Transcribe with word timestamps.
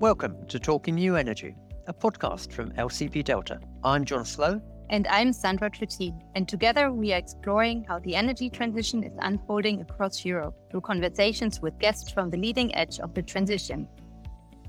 Welcome 0.00 0.46
to 0.46 0.60
Talking 0.60 0.94
New 0.94 1.16
Energy, 1.16 1.56
a 1.88 1.92
podcast 1.92 2.52
from 2.52 2.70
LCP 2.74 3.24
Delta. 3.24 3.58
I'm 3.82 4.04
Jon 4.04 4.24
Slowe. 4.24 4.62
And 4.90 5.08
I'm 5.08 5.32
Sandra 5.32 5.68
Trittin. 5.68 6.16
And 6.36 6.48
together 6.48 6.92
we 6.92 7.12
are 7.12 7.18
exploring 7.18 7.82
how 7.82 7.98
the 7.98 8.14
energy 8.14 8.48
transition 8.48 9.02
is 9.02 9.12
unfolding 9.18 9.80
across 9.80 10.24
Europe 10.24 10.54
through 10.70 10.82
conversations 10.82 11.60
with 11.60 11.76
guests 11.80 12.12
from 12.12 12.30
the 12.30 12.36
leading 12.36 12.72
edge 12.76 13.00
of 13.00 13.12
the 13.12 13.22
transition. 13.22 13.88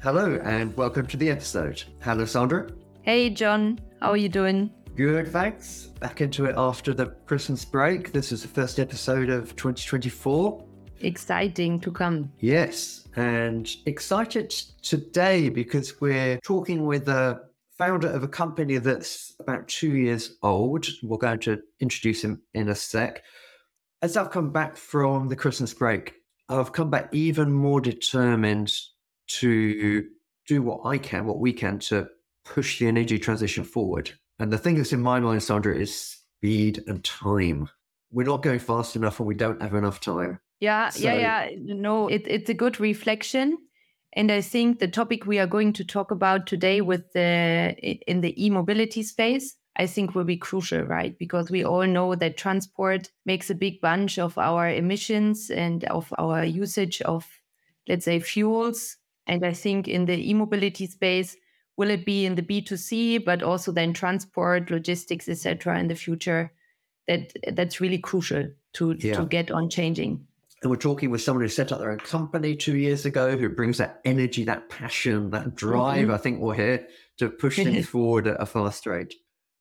Hello, 0.01 0.41
and 0.43 0.75
welcome 0.75 1.05
to 1.05 1.15
the 1.15 1.29
episode. 1.29 1.83
Hello, 2.01 2.25
Sandra. 2.25 2.67
Hey, 3.03 3.29
Jon. 3.29 3.77
How 4.01 4.09
are 4.09 4.17
you 4.17 4.29
doing? 4.29 4.71
Good, 4.95 5.27
thanks. 5.27 5.89
Back 5.99 6.21
into 6.21 6.45
it 6.45 6.55
after 6.57 6.91
the 6.91 7.05
Christmas 7.27 7.63
break. 7.65 8.13
This 8.13 8.31
is 8.31 8.41
the 8.41 8.47
first 8.47 8.79
episode 8.79 9.29
of 9.29 9.55
2024. 9.55 10.65
Exciting 11.01 11.79
to 11.81 11.91
come. 11.91 12.31
Yes, 12.39 13.07
and 13.15 13.69
excited 13.85 14.49
today 14.81 15.49
because 15.49 15.99
we're 16.01 16.39
talking 16.43 16.85
with 16.85 17.07
a 17.07 17.41
founder 17.77 18.09
of 18.09 18.23
a 18.23 18.27
company 18.27 18.77
that's 18.77 19.33
about 19.39 19.67
two 19.67 19.95
years 19.95 20.35
old. 20.43 20.85
We're 21.01 21.17
going 21.17 21.39
to 21.39 21.61
introduce 21.79 22.23
him 22.23 22.41
in 22.53 22.69
a 22.69 22.75
sec. 22.75 23.23
As 24.01 24.17
I've 24.17 24.31
come 24.31 24.51
back 24.51 24.75
from 24.75 25.29
the 25.29 25.35
Christmas 25.35 25.73
break, 25.73 26.15
I've 26.49 26.73
come 26.73 26.89
back 26.89 27.13
even 27.13 27.51
more 27.51 27.79
determined 27.79 28.71
to 29.27 30.05
do 30.47 30.61
what 30.61 30.81
I 30.85 30.97
can, 30.97 31.25
what 31.25 31.39
we 31.39 31.53
can 31.53 31.79
to 31.79 32.07
push 32.43 32.79
the 32.79 32.87
energy 32.87 33.19
transition 33.19 33.63
forward. 33.63 34.11
And 34.39 34.51
the 34.51 34.57
thing 34.57 34.75
that's 34.75 34.93
in 34.93 35.01
my 35.01 35.19
mind, 35.19 35.43
Sandra, 35.43 35.75
is 35.75 35.95
speed 35.95 36.83
and 36.87 37.03
time. 37.03 37.69
We're 38.11 38.25
not 38.25 38.41
going 38.41 38.59
fast 38.59 38.95
enough 38.95 39.19
and 39.19 39.27
we 39.27 39.35
don't 39.35 39.61
have 39.61 39.75
enough 39.75 39.99
time. 39.99 40.39
Yeah, 40.59 40.89
so, 40.89 41.03
yeah, 41.03 41.47
yeah. 41.49 41.55
No, 41.57 42.07
it, 42.07 42.23
it's 42.27 42.49
a 42.49 42.53
good 42.53 42.79
reflection. 42.79 43.57
And 44.13 44.31
I 44.31 44.41
think 44.41 44.79
the 44.79 44.87
topic 44.87 45.25
we 45.25 45.39
are 45.39 45.47
going 45.47 45.73
to 45.73 45.85
talk 45.85 46.11
about 46.11 46.47
today 46.47 46.81
with 46.81 47.13
the 47.13 47.75
in 48.07 48.21
the 48.21 48.33
e-mobility 48.43 49.03
space, 49.03 49.55
I 49.77 49.85
think 49.85 50.15
will 50.15 50.23
be 50.23 50.37
crucial, 50.37 50.81
right? 50.81 51.17
Because 51.17 51.51
we 51.51 51.63
all 51.63 51.85
know 51.85 52.15
that 52.15 52.37
transport 52.37 53.11
makes 53.25 53.49
a 53.49 53.55
big 53.55 53.79
bunch 53.81 54.17
of 54.17 54.37
our 54.37 54.67
emissions 54.67 55.51
and 55.51 55.83
of 55.85 56.11
our 56.17 56.43
usage 56.43 57.01
of, 57.03 57.27
let's 57.87 58.05
say, 58.05 58.19
fuels. 58.19 58.97
And 59.27 59.45
I 59.45 59.53
think 59.53 59.87
in 59.87 60.05
the 60.05 60.29
e-mobility 60.29 60.87
space, 60.87 61.37
will 61.77 61.91
it 61.91 62.03
be 62.03 62.25
in 62.25 62.33
the 62.33 62.41
B2C, 62.41 63.23
but 63.23 63.43
also 63.43 63.71
then 63.71 63.93
transport, 63.93 64.71
logistics, 64.71 65.29
etc. 65.29 65.79
in 65.79 65.87
the 65.87 65.95
future? 65.95 66.51
That 67.07 67.31
that's 67.53 67.79
really 67.79 67.99
crucial 67.99 68.49
to 68.73 68.95
yeah. 68.99 69.15
to 69.15 69.25
get 69.25 69.49
on 69.49 69.69
changing. 69.69 70.27
And 70.61 70.69
we're 70.69 70.77
talking 70.77 71.09
with 71.09 71.21
someone 71.21 71.43
who 71.43 71.49
set 71.49 71.71
up 71.71 71.79
their 71.79 71.91
own 71.91 71.99
company 71.99 72.55
two 72.55 72.75
years 72.75 73.05
ago, 73.05 73.37
who 73.37 73.47
brings 73.47 73.77
that 73.77 74.01
energy, 74.03 74.43
that 74.43 74.69
passion, 74.69 75.29
that 75.29 75.55
drive. 75.55 76.05
Mm-hmm. 76.05 76.13
I 76.13 76.17
think 76.17 76.39
we're 76.39 76.55
here 76.55 76.87
to 77.17 77.29
push 77.29 77.55
things 77.63 77.87
forward 77.87 78.27
at 78.27 78.41
a 78.41 78.45
fast 78.45 78.85
rate. 78.85 79.13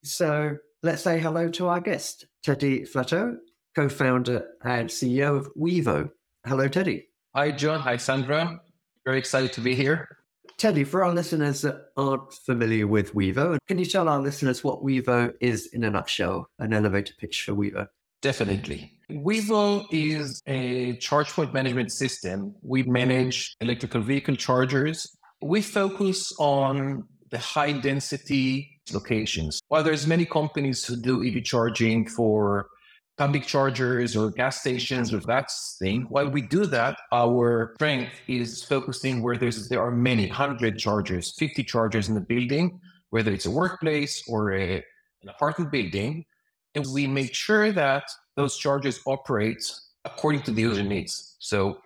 So 0.03 0.57
let's 0.83 1.03
say 1.03 1.21
hello 1.21 1.49
to 1.51 1.69
our 1.69 1.81
guest, 1.81 2.27
Teddy 2.43 2.83
Flatau, 2.83 3.37
co 3.77 3.89
founder 3.89 4.47
and 4.65 4.89
CEO 4.89 5.37
of 5.37 5.49
Wevo. 5.57 6.11
Hello, 6.47 6.67
Teddy. 6.67 7.07
Hi, 7.35 7.53
Jon. 7.53 7.81
Hi, 7.81 7.97
Sandra. 7.97 8.61
Very 9.05 9.19
excited 9.19 9.53
to 9.53 9.61
be 9.61 9.75
here. 9.75 10.09
Teddy, 10.57 10.83
for 10.83 11.05
our 11.05 11.15
listeners 11.15 11.62
that 11.62 11.77
aren't 11.97 12.33
familiar 12.33 12.89
with 12.89 13.15
Wevo, 13.15 13.59
can 13.69 13.79
you 13.79 13.85
tell 13.85 14.09
our 14.09 14.19
listeners 14.19 14.65
what 14.65 14.83
Wevo 14.83 15.33
is 15.41 15.69
in 15.73 15.85
a 15.85 15.91
nutshell, 15.91 16.51
an 16.59 16.73
elevator 16.73 17.15
pitch 17.21 17.43
for 17.43 17.53
Wevo? 17.53 17.87
Definitely. 18.23 18.98
Wevo 19.11 19.87
is 19.91 20.42
a 20.47 20.97
charge 20.97 21.28
point 21.31 21.55
management 21.55 21.92
system. 21.92 22.55
We 22.62 22.83
manage 22.83 23.56
electrical 23.61 24.03
vehicle 24.03 24.37
chargers. 24.37 25.17
We 25.41 25.62
focus 25.62 26.33
on 26.39 27.05
the 27.31 27.39
high 27.39 27.73
density 27.73 28.81
locations. 28.92 29.60
While 29.69 29.83
there's 29.83 30.06
many 30.06 30.27
companies 30.27 30.84
who 30.84 30.97
do 30.97 31.25
EV 31.25 31.43
charging 31.43 32.06
for 32.06 32.69
public 33.16 33.47
chargers 33.47 34.15
or 34.15 34.31
gas 34.31 34.60
stations 34.60 35.12
or 35.12 35.21
that 35.21 35.50
thing, 35.78 36.03
while 36.10 36.28
we 36.28 36.43
do 36.43 36.66
that, 36.66 36.99
our 37.10 37.72
strength 37.77 38.12
is 38.28 38.62
focusing 38.62 39.22
where 39.22 39.38
there's 39.38 39.71
there 39.71 39.83
are 39.83 39.91
many 39.91 40.28
hundred 40.28 40.78
chargers, 40.78 41.34
50 41.38 41.65
chargers 41.65 42.09
in 42.10 42.15
the 42.15 42.21
building, 42.21 42.78
whether 43.09 43.33
it's 43.33 43.47
a 43.47 43.50
workplace 43.50 44.22
or 44.28 44.53
a, 44.53 44.84
an 45.22 45.28
apartment 45.31 45.72
building. 45.72 46.27
And 46.75 46.84
we 46.93 47.06
make 47.06 47.34
sure 47.34 47.72
that 47.72 48.04
those 48.38 48.56
chargers 48.56 49.00
operate 49.04 49.62
according 50.04 50.43
to 50.43 50.53
the 50.53 50.62
user 50.62 50.84
needs. 50.84 51.37
So 51.41 51.81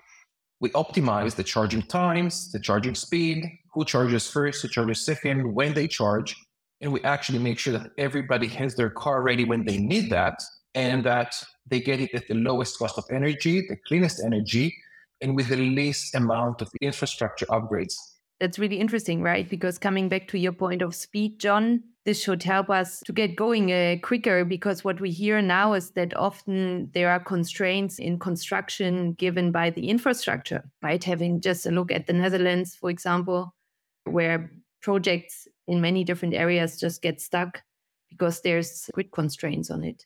we 0.60 0.68
optimize 0.70 1.34
the 1.34 1.42
charging 1.42 1.82
times, 1.82 2.52
the 2.52 2.60
charging 2.60 2.94
speed, 2.94 3.50
who 3.72 3.86
charges 3.86 4.28
first, 4.28 4.60
who 4.60 4.68
charges 4.68 5.00
second, 5.00 5.54
when 5.54 5.72
they 5.72 5.88
charge. 5.88 6.36
And 6.82 6.92
we 6.92 7.00
actually 7.04 7.38
make 7.38 7.58
sure 7.58 7.72
that 7.78 7.90
everybody 7.96 8.48
has 8.48 8.74
their 8.74 8.90
car 8.90 9.22
ready 9.22 9.44
when 9.44 9.64
they 9.64 9.78
need 9.78 10.10
that 10.10 10.42
and 10.74 11.02
that 11.04 11.42
they 11.66 11.80
get 11.80 12.00
it 12.00 12.14
at 12.14 12.28
the 12.28 12.34
lowest 12.34 12.78
cost 12.78 12.98
of 12.98 13.04
energy, 13.10 13.66
the 13.66 13.78
cleanest 13.88 14.22
energy, 14.22 14.76
and 15.22 15.34
with 15.34 15.48
the 15.48 15.56
least 15.56 16.14
amount 16.14 16.60
of 16.60 16.68
infrastructure 16.82 17.46
upgrades. 17.46 17.94
That's 18.42 18.58
really 18.58 18.80
interesting, 18.80 19.22
right? 19.22 19.48
Because 19.48 19.78
coming 19.78 20.08
back 20.08 20.26
to 20.28 20.36
your 20.36 20.50
point 20.50 20.82
of 20.82 20.96
speed, 20.96 21.38
Jon, 21.38 21.84
this 22.04 22.20
should 22.20 22.42
help 22.42 22.70
us 22.70 22.98
to 23.06 23.12
get 23.12 23.36
going 23.36 23.70
uh, 23.70 23.98
quicker 24.02 24.44
because 24.44 24.82
what 24.82 25.00
we 25.00 25.12
hear 25.12 25.40
now 25.40 25.74
is 25.74 25.92
that 25.92 26.12
often 26.16 26.90
there 26.92 27.08
are 27.08 27.20
constraints 27.20 28.00
in 28.00 28.18
construction 28.18 29.12
given 29.12 29.52
by 29.52 29.70
the 29.70 29.88
infrastructure, 29.88 30.68
right? 30.82 31.04
Having 31.04 31.42
just 31.42 31.66
a 31.66 31.70
look 31.70 31.92
at 31.92 32.08
the 32.08 32.14
Netherlands, 32.14 32.74
for 32.74 32.90
example, 32.90 33.54
where 34.10 34.50
projects 34.80 35.46
in 35.68 35.80
many 35.80 36.02
different 36.02 36.34
areas 36.34 36.80
just 36.80 37.00
get 37.00 37.20
stuck 37.20 37.62
because 38.10 38.40
there's 38.40 38.90
grid 38.92 39.12
constraints 39.12 39.70
on 39.70 39.84
it. 39.84 40.04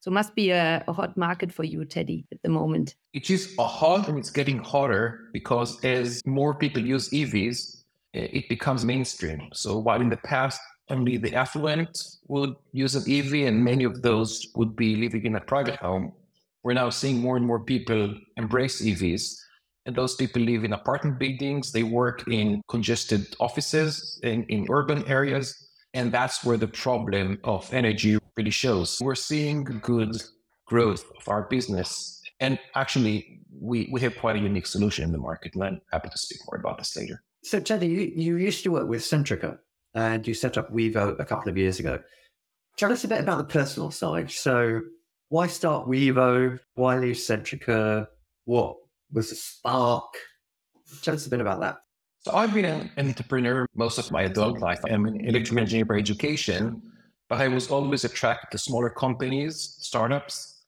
So 0.00 0.10
must 0.10 0.34
be 0.34 0.50
a, 0.50 0.82
a, 0.88 0.92
hot 0.92 1.16
market 1.16 1.52
for 1.52 1.62
you, 1.62 1.84
Teddy, 1.84 2.24
at 2.32 2.40
the 2.42 2.48
moment. 2.48 2.94
It 3.12 3.28
is 3.28 3.54
a 3.58 3.66
hot 3.66 4.08
and 4.08 4.18
it's 4.18 4.30
getting 4.30 4.58
hotter 4.58 5.28
because 5.32 5.82
as 5.84 6.22
more 6.24 6.54
people 6.54 6.82
use 6.82 7.10
EVs, 7.10 7.84
eh, 8.14 8.28
it 8.32 8.48
becomes 8.48 8.82
mainstream. 8.82 9.50
So 9.52 9.78
while 9.78 10.00
in 10.00 10.08
the 10.08 10.16
past 10.16 10.58
only 10.90 11.16
the 11.16 11.34
affluent 11.34 12.02
would 12.28 12.54
use 12.72 12.94
an 12.94 13.04
EV, 13.10 13.46
and 13.46 13.64
many 13.64 13.84
of 13.84 14.02
those 14.02 14.46
would 14.54 14.76
be 14.76 14.96
living 14.96 15.24
in 15.24 15.36
a 15.36 15.40
private 15.40 15.76
home. 15.76 16.12
We're 16.62 16.74
now 16.74 16.90
seeing 16.90 17.20
more 17.20 17.36
and 17.36 17.46
more 17.46 17.60
people 17.60 18.14
embrace 18.36 18.82
EVs. 18.82 19.36
And 19.86 19.96
those 19.96 20.14
people 20.14 20.42
live 20.42 20.64
in 20.64 20.74
apartment 20.74 21.18
buildings, 21.18 21.72
they 21.72 21.84
work 21.84 22.28
in 22.28 22.60
congested 22.68 23.34
offices 23.40 24.20
in, 24.22 24.44
in 24.44 24.66
urban 24.68 25.06
areas. 25.06 25.69
And 25.94 26.12
that's 26.12 26.44
where 26.44 26.56
the 26.56 26.68
problem 26.68 27.38
of 27.44 27.72
energy 27.72 28.18
really 28.36 28.50
shows. 28.50 28.98
We're 29.00 29.14
seeing 29.14 29.64
good 29.64 30.22
growth 30.66 31.04
of 31.18 31.28
our 31.28 31.42
business. 31.42 32.22
And 32.38 32.58
actually, 32.74 33.40
we, 33.52 33.88
we 33.92 34.00
have 34.00 34.16
quite 34.16 34.36
a 34.36 34.38
unique 34.38 34.66
solution 34.66 35.04
in 35.04 35.12
the 35.12 35.18
market. 35.18 35.54
And 35.54 35.64
I'm 35.64 35.80
happy 35.92 36.08
to 36.08 36.18
speak 36.18 36.38
more 36.46 36.60
about 36.60 36.78
this 36.78 36.96
later. 36.96 37.22
So, 37.42 37.58
Teddy, 37.58 37.88
you, 37.88 38.12
you 38.14 38.36
used 38.36 38.62
to 38.64 38.70
work 38.70 38.88
with 38.88 39.02
Centrica 39.02 39.58
and 39.94 40.26
you 40.26 40.34
set 40.34 40.56
up 40.56 40.72
Wevo 40.72 41.18
a 41.18 41.24
couple 41.24 41.50
of 41.50 41.58
years 41.58 41.80
ago. 41.80 41.98
Tell 42.76 42.92
us 42.92 43.04
a 43.04 43.08
bit 43.08 43.20
about 43.20 43.38
the 43.38 43.52
personal 43.52 43.90
side. 43.90 44.30
So, 44.30 44.80
why 45.28 45.46
start 45.48 45.88
Wevo? 45.88 46.58
Why 46.74 46.98
leave 46.98 47.16
Centrica? 47.16 48.06
What 48.44 48.76
was 49.12 49.30
the 49.30 49.36
spark? 49.36 50.14
Tell 51.02 51.14
us 51.14 51.26
a 51.26 51.30
bit 51.30 51.40
about 51.40 51.60
that. 51.60 51.76
So, 52.22 52.32
I've 52.34 52.52
been 52.52 52.66
an 52.66 52.90
entrepreneur 52.98 53.66
most 53.74 53.98
of 53.98 54.10
my 54.10 54.22
adult 54.22 54.56
mm-hmm. 54.56 54.64
life. 54.64 54.80
I'm 54.90 55.06
an 55.06 55.20
electrical 55.24 55.60
engineer 55.60 55.86
by 55.86 55.94
education, 55.94 56.82
but 57.30 57.40
I 57.40 57.48
was 57.48 57.70
always 57.70 58.04
attracted 58.04 58.50
to 58.50 58.58
smaller 58.58 58.90
companies, 58.90 59.76
startups. 59.80 60.64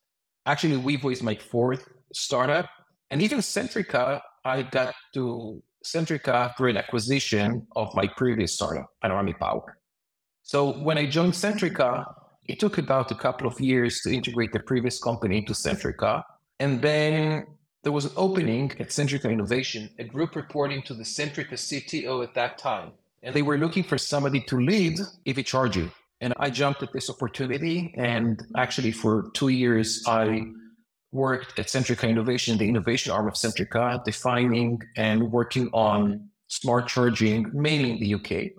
Actually, 0.47 0.81
Wevo 0.81 1.11
is 1.11 1.21
my 1.21 1.35
fourth 1.35 1.87
startup. 2.11 2.67
And 3.11 3.21
even 3.21 3.39
Centrica, 3.39 4.19
I 4.43 4.63
got 4.63 4.95
to 5.13 5.61
Centrica 5.85 6.57
through 6.57 6.71
an 6.71 6.77
acquisition 6.77 7.67
of 7.75 7.93
my 7.93 8.07
previous 8.17 8.55
startup, 8.55 8.87
Panoramic 9.03 9.39
Power. 9.39 9.77
So 10.41 10.71
when 10.79 10.97
I 10.97 11.05
joined 11.05 11.33
Centrica, 11.33 12.03
it 12.45 12.59
took 12.59 12.79
about 12.79 13.11
a 13.11 13.15
couple 13.15 13.45
of 13.45 13.59
years 13.61 14.01
to 14.01 14.11
integrate 14.11 14.53
the 14.53 14.59
previous 14.59 14.99
company 14.99 15.37
into 15.37 15.53
Centrica. 15.53 16.23
And 16.59 16.81
then 16.81 17.45
there 17.83 17.91
was 17.91 18.05
an 18.05 18.11
opening 18.15 18.71
at 18.79 18.89
Centrica 18.89 19.29
Innovation, 19.29 19.89
a 19.99 20.05
group 20.05 20.35
reporting 20.35 20.81
to 20.83 20.93
the 20.93 21.03
Centrica 21.03 21.53
CTO 21.53 22.23
at 22.23 22.33
that 22.33 22.57
time. 22.57 22.91
And 23.21 23.35
they 23.35 23.41
were 23.41 23.57
looking 23.57 23.83
for 23.83 23.97
somebody 23.97 24.39
to 24.41 24.59
lead 24.59 24.99
EV 25.25 25.45
charging. 25.45 25.91
And 26.21 26.33
I 26.37 26.49
jumped 26.49 26.81
at 26.81 26.93
this 26.93 27.09
opportunity. 27.09 27.93
And 27.97 28.41
actually, 28.55 28.93
for 28.93 29.29
two 29.33 29.49
years, 29.49 30.03
I 30.07 30.43
worked 31.11 31.59
at 31.59 31.67
Centrica 31.67 32.09
Innovation, 32.09 32.57
the 32.57 32.67
innovation 32.67 33.11
arm 33.11 33.27
of 33.27 33.33
Centrica, 33.33 34.03
defining 34.03 34.81
and 34.95 35.31
working 35.31 35.69
on 35.73 36.29
smart 36.47 36.87
charging, 36.87 37.51
mainly 37.53 37.91
in 37.91 37.99
the 37.99 38.13
UK, 38.15 38.51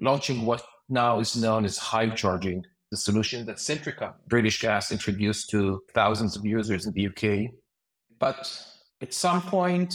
launching 0.00 0.46
what 0.46 0.64
now 0.88 1.18
is 1.18 1.36
known 1.36 1.64
as 1.64 1.78
Hive 1.78 2.14
charging, 2.14 2.64
the 2.92 2.96
solution 2.96 3.44
that 3.46 3.56
Centrica, 3.56 4.14
British 4.28 4.60
Gas, 4.60 4.92
introduced 4.92 5.50
to 5.50 5.82
thousands 5.94 6.36
of 6.36 6.44
users 6.44 6.86
in 6.86 6.92
the 6.92 7.08
UK. 7.08 7.52
But 8.22 8.48
at 9.00 9.12
some 9.12 9.42
point, 9.42 9.92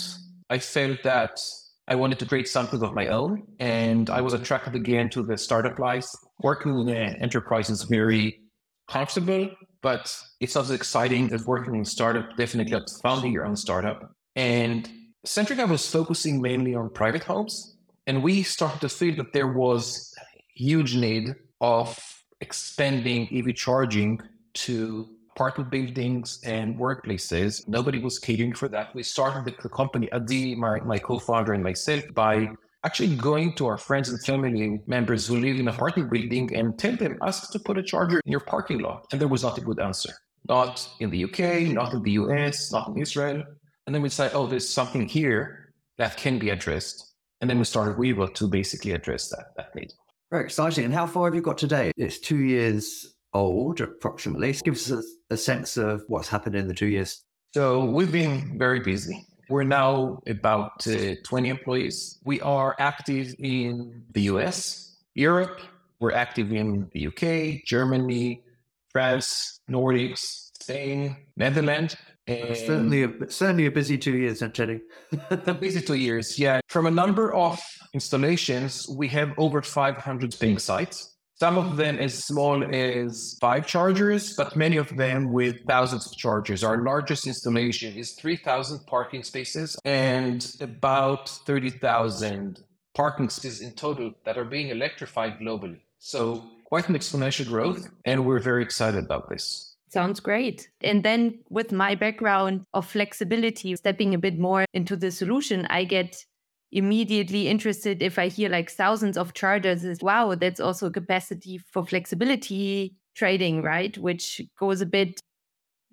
I 0.50 0.60
felt 0.60 1.02
that 1.04 1.40
I 1.88 1.96
wanted 1.96 2.20
to 2.20 2.26
create 2.26 2.50
something 2.50 2.84
of 2.84 2.94
my 2.94 3.08
own. 3.08 3.44
And 3.58 4.10
I 4.10 4.20
was 4.20 4.34
attracted 4.34 4.76
again 4.76 5.10
to 5.12 5.24
the 5.24 5.38
startup 5.38 5.80
life. 5.80 6.10
Working 6.42 6.78
in 6.78 6.90
an 6.90 7.16
enterprise 7.22 7.70
is 7.70 7.84
very 7.84 8.42
comfortable, 8.90 9.52
but 9.82 10.14
it's 10.42 10.56
not 10.56 10.66
as 10.66 10.72
exciting 10.72 11.32
as 11.32 11.46
working 11.46 11.74
in 11.76 11.82
a 11.84 11.86
startup, 11.86 12.36
definitely 12.36 12.74
as 12.76 13.00
founding 13.00 13.32
your 13.32 13.46
own 13.46 13.56
startup. 13.56 14.12
And 14.36 14.90
Centrica 15.26 15.66
was 15.66 15.90
focusing 15.90 16.42
mainly 16.42 16.76
on 16.76 16.90
private 16.90 17.24
homes. 17.24 17.78
And 18.08 18.22
we 18.22 18.44
started 18.44 18.82
to 18.82 18.90
feel 18.90 19.16
that 19.16 19.32
there 19.32 19.48
was 19.48 20.14
huge 20.54 20.98
need 20.98 21.34
of 21.62 21.98
expanding 22.42 23.30
EV 23.32 23.56
charging 23.56 24.20
to 24.66 25.17
apartment 25.38 25.70
buildings 25.70 26.40
and 26.44 26.76
workplaces. 26.80 27.68
Nobody 27.68 28.00
was 28.00 28.18
catering 28.18 28.56
for 28.56 28.68
that. 28.70 28.96
We 28.96 29.04
started 29.04 29.46
the 29.46 29.70
company, 29.70 30.12
Adi, 30.12 30.56
my, 30.56 30.80
my 30.80 30.98
co-founder 30.98 31.54
and 31.54 31.64
myself, 31.64 32.04
by 32.16 32.50
actually 32.84 33.16
going 33.16 33.54
to 33.54 33.68
our 33.68 33.78
friends 33.78 34.10
and 34.10 34.20
family 34.26 34.82
members 34.88 35.28
who 35.28 35.38
live 35.38 35.60
in 35.60 35.68
a 35.68 35.72
apartment 35.72 36.10
building 36.10 36.56
and 36.56 36.80
tell 36.80 36.96
them, 36.96 37.20
ask 37.22 37.52
to 37.52 37.60
put 37.60 37.78
a 37.78 37.84
charger 37.84 38.20
in 38.26 38.32
your 38.32 38.40
parking 38.40 38.80
lot. 38.80 39.06
And 39.12 39.22
there 39.22 39.28
was 39.28 39.44
not 39.44 39.60
a 39.60 39.62
good 39.62 39.80
answer. 39.80 40.12
Not 40.50 40.90
in 41.02 41.12
the 41.12 41.24
UK, 41.26 41.72
not 41.82 41.94
in 41.94 42.02
the 42.02 42.14
US, 42.24 42.72
not 42.72 42.88
in 42.88 42.98
Israel. 42.98 43.44
And 43.86 43.94
then 43.94 44.02
we 44.02 44.10
say, 44.10 44.32
oh, 44.34 44.48
there's 44.48 44.68
something 44.68 45.08
here 45.08 45.72
that 46.00 46.18
can 46.18 46.40
be 46.40 46.50
addressed. 46.50 47.14
And 47.42 47.50
then 47.50 47.60
we 47.60 47.66
started 47.66 47.98
Wevo 47.98 48.34
to 48.34 48.48
basically 48.48 48.94
address 48.94 49.30
that, 49.30 49.46
that 49.56 49.76
need. 49.76 49.94
Very 50.32 50.46
exciting. 50.46 50.86
And 50.86 50.94
how 50.96 51.06
far 51.06 51.26
have 51.26 51.36
you 51.36 51.42
got 51.42 51.60
today? 51.60 51.92
It's 51.96 52.18
two 52.18 52.40
years 52.40 53.14
old, 53.34 53.82
approximately. 53.82 54.54
Give 54.54 54.76
us 54.76 54.92
a, 54.92 55.04
a 55.30 55.38
sense 55.38 55.78
of 55.78 56.04
what's 56.08 56.28
happened 56.28 56.56
in 56.56 56.68
the 56.68 56.74
two 56.74 56.88
years. 56.88 57.24
So 57.54 57.86
we've 57.86 58.12
been 58.12 58.58
very 58.58 58.80
busy. 58.80 59.26
We're 59.50 59.64
now 59.64 60.22
about 60.28 60.86
uh, 60.88 61.16
20 61.24 61.50
employees. 61.50 62.20
We 62.26 62.42
are 62.42 62.76
active 62.80 63.34
in 63.40 64.04
the 64.12 64.24
US, 64.24 64.98
Europe. 65.16 65.62
We're 66.00 66.12
active 66.12 66.52
in 66.52 66.90
the 66.92 67.08
UK, 67.08 67.66
Germany, 67.66 68.44
France, 68.92 69.60
Nordics, 69.70 70.52
Spain, 70.62 71.16
Netherlands. 71.38 71.96
And 72.28 72.58
certainly, 72.58 73.04
a, 73.04 73.12
certainly 73.30 73.68
a 73.68 73.72
busy 73.72 73.98
two 73.98 74.18
years, 74.18 74.42
I'm 74.42 74.52
telling. 74.52 74.82
a 75.30 75.54
busy 75.54 75.82
two 75.82 75.96
years, 75.96 76.38
yeah. 76.38 76.60
From 76.68 76.86
a 76.86 76.92
number 76.92 77.34
of 77.34 77.58
installations, 77.94 78.88
we 78.90 79.08
have 79.10 79.34
over 79.38 79.62
500 79.62 80.36
paying 80.38 80.60
sites. 80.60 81.17
Some 81.40 81.60
of 81.60 81.78
them 81.78 82.00
as 82.00 82.24
small 82.24 82.64
as 82.74 83.38
five 83.40 83.68
chargers, 83.68 84.36
but 84.36 84.56
many 84.56 84.78
of 84.78 84.96
them 84.98 85.32
with 85.32 85.64
thousands 85.68 86.08
of 86.08 86.18
chargers. 86.18 86.64
Our 86.64 86.82
largest 86.82 87.28
installation 87.28 87.96
is 87.96 88.14
3,000 88.14 88.88
parking 88.88 89.22
spaces 89.22 89.78
and 89.86 90.44
about 90.60 91.30
30,000 91.30 92.64
parking 92.96 93.30
spaces 93.30 93.62
in 93.62 93.74
total 93.74 94.14
that 94.26 94.40
are 94.40 94.46
being 94.46 94.70
electrified 94.70 95.38
globally. 95.40 95.80
So 96.00 96.44
quite 96.66 96.90
an 96.90 96.96
exponential 96.96 97.48
growth, 97.48 97.88
and 98.04 98.26
we're 98.26 98.40
very 98.40 98.64
excited 98.64 99.04
about 99.04 99.30
this. 99.30 99.76
Sounds 99.90 100.20
great. 100.20 100.68
And 100.82 101.04
then 101.04 101.40
with 101.50 101.72
my 101.72 101.94
background 101.94 102.64
of 102.74 102.88
flexibility, 102.88 103.76
stepping 103.76 104.16
a 104.16 104.18
bit 104.18 104.40
more 104.40 104.66
into 104.74 104.96
the 104.96 105.12
solution, 105.12 105.68
I 105.70 105.84
get 105.84 106.26
immediately 106.72 107.48
interested 107.48 108.02
if 108.02 108.20
I 108.20 108.28
hear 108.28 108.50
like 108.50 108.70
thousands 108.70 109.18
of 109.18 109.34
chargers 109.34 109.84
is 109.84 110.02
wow, 110.02 110.36
that's 110.36 110.60
also 110.60 110.90
capacity 110.90 111.58
for 111.58 111.86
flexibility 111.86 112.96
trading, 113.16 113.62
right? 113.62 113.98
Which 113.98 114.42
goes 114.60 114.82
a 114.82 114.86
bit, 114.86 115.20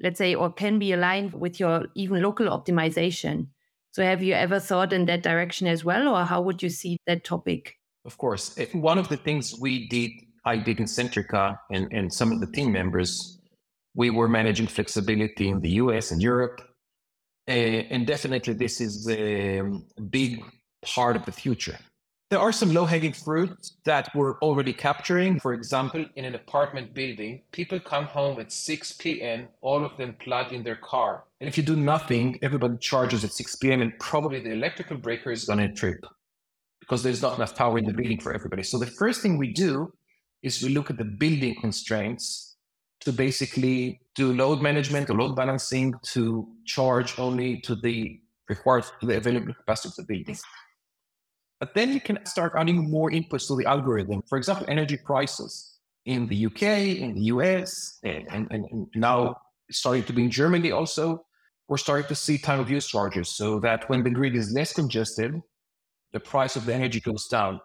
let's 0.01 0.19
say, 0.19 0.35
or 0.35 0.53
can 0.53 0.79
be 0.79 0.93
aligned 0.93 1.33
with 1.33 1.59
your 1.61 1.87
even 1.95 2.23
local 2.23 2.47
optimization. 2.47 3.49
So 3.93 4.03
have 4.03 4.23
you 4.23 4.35
ever 4.35 4.59
thought 4.59 4.93
in 4.93 5.07
that 5.07 5.23
direction 5.23 5.69
as 5.69 5.85
well, 5.85 6.09
or 6.09 6.25
how 6.25 6.43
would 6.43 6.63
you 6.63 6.69
see 6.69 6.99
that 7.07 7.25
topic? 7.25 7.77
Of 8.05 8.19
course. 8.19 8.59
One 8.73 8.99
of 8.99 9.09
the 9.09 9.17
things 9.17 9.55
we 9.59 9.89
did, 9.89 10.11
I 10.45 10.57
did 10.57 10.81
in 10.81 10.87
Centrica 10.87 11.57
and, 11.71 11.91
and 11.93 12.13
some 12.13 12.33
of 12.33 12.41
the 12.41 12.47
team 12.47 12.73
members, 12.73 13.41
we 13.95 14.11
were 14.11 14.29
managing 14.29 14.67
flexibility 14.67 15.49
in 15.49 15.61
the 15.61 15.71
US 15.71 16.11
and 16.11 16.21
Europe. 16.21 16.61
Uh, 17.49 17.53
and 17.53 18.07
definitely 18.07 18.55
this 18.55 18.81
is 18.81 19.09
a 19.09 19.63
big 20.11 20.43
part 20.85 21.17
of 21.17 21.25
the 21.25 21.33
future. 21.33 21.79
There 22.31 22.41
are 22.41 22.53
some 22.53 22.73
low 22.73 22.85
hanging 22.85 23.13
fruits 23.13 23.77
that 23.85 24.09
we're 24.15 24.39
already 24.41 24.73
capturing. 24.73 25.39
For 25.39 25.53
example, 25.53 26.05
in 26.17 26.25
an 26.25 26.35
apartment 26.35 26.95
building, 26.95 27.43
people 27.53 27.79
come 27.79 28.07
home 28.07 28.41
at 28.41 28.51
6 28.51 28.93
p.m., 28.95 29.49
all 29.61 29.85
of 29.85 29.97
them 29.99 30.17
plug 30.19 30.53
in 30.53 30.65
their 30.65 30.77
car. 30.77 31.25
And 31.41 31.49
if 31.49 31.57
you 31.57 31.63
do 31.63 31.77
nothing, 31.77 32.39
everybody 32.43 32.79
charges 32.79 33.25
at 33.25 33.33
6 33.33 33.57
p.m., 33.57 33.83
and 33.83 33.93
probably 34.01 34.41
the 34.41 34.53
electrical 34.53 34.97
breaker 34.97 35.31
is 35.31 35.45
going 35.45 35.59
to 35.61 35.73
trip 35.73 36.05
because 36.81 37.03
there's 37.03 37.23
not 37.23 37.37
enough 37.37 37.55
power 37.55 37.79
in 37.79 37.85
the 37.85 37.93
building 37.93 38.21
for 38.21 38.35
everybody. 38.35 38.63
So 38.63 38.79
the 38.79 38.87
first 38.87 39.23
thing 39.23 39.39
we 39.39 39.53
do 39.53 39.93
is 40.43 40.63
we 40.63 40.71
look 40.71 40.91
at 40.91 40.99
the 40.99 41.05
building 41.05 41.55
constraints 41.61 42.57
to 43.01 43.13
basically 43.13 44.01
do 44.15 44.33
load 44.33 44.61
management 44.61 45.09
or 45.11 45.15
load 45.15 45.37
balancing 45.37 45.95
to 46.03 46.49
charge 46.65 47.19
only 47.19 47.61
to 47.61 47.75
the 47.75 48.21
required 48.49 48.85
the 49.03 49.17
available 49.17 49.55
capacity 49.55 49.89
of 49.91 49.97
the 49.97 50.15
building. 50.15 50.37
But 51.61 51.75
then 51.75 51.93
you 51.93 52.01
can 52.01 52.25
start 52.27 52.53
adding 52.57 52.91
more 52.91 53.11
inputs 53.11 53.47
to 53.49 53.57
the 53.57 53.67
algorithm. 53.67 54.23
For 54.29 54.39
example, 54.39 54.67
energy 54.69 54.97
prices 54.97 55.79
in 56.05 56.27
the 56.27 56.47
UK, 56.47 56.63
in 57.01 57.15
the 57.15 57.23
US, 57.35 57.99
and, 58.03 58.27
and, 58.31 58.49
and 58.51 58.87
now 58.95 59.37
starting 59.71 60.05
to 60.05 60.13
be 60.13 60.25
in 60.25 60.31
Germany 60.31 60.71
also. 60.73 61.25
We're 61.69 61.79
starting 61.79 62.09
to 62.09 62.15
see 62.15 62.37
time 62.37 62.61
of 62.61 62.71
use 62.71 62.87
charges 62.87 63.31
so 63.31 63.59
that 63.61 63.89
when 63.89 64.03
the 64.03 64.11
grid 64.11 64.37
is 64.37 64.53
less 64.53 64.73
congested, 64.73 65.41
the 66.13 66.21
price 66.21 66.57
of 66.57 66.67
the 66.67 66.75
energy 66.75 67.01
goes 67.01 67.27
down. 67.29 67.61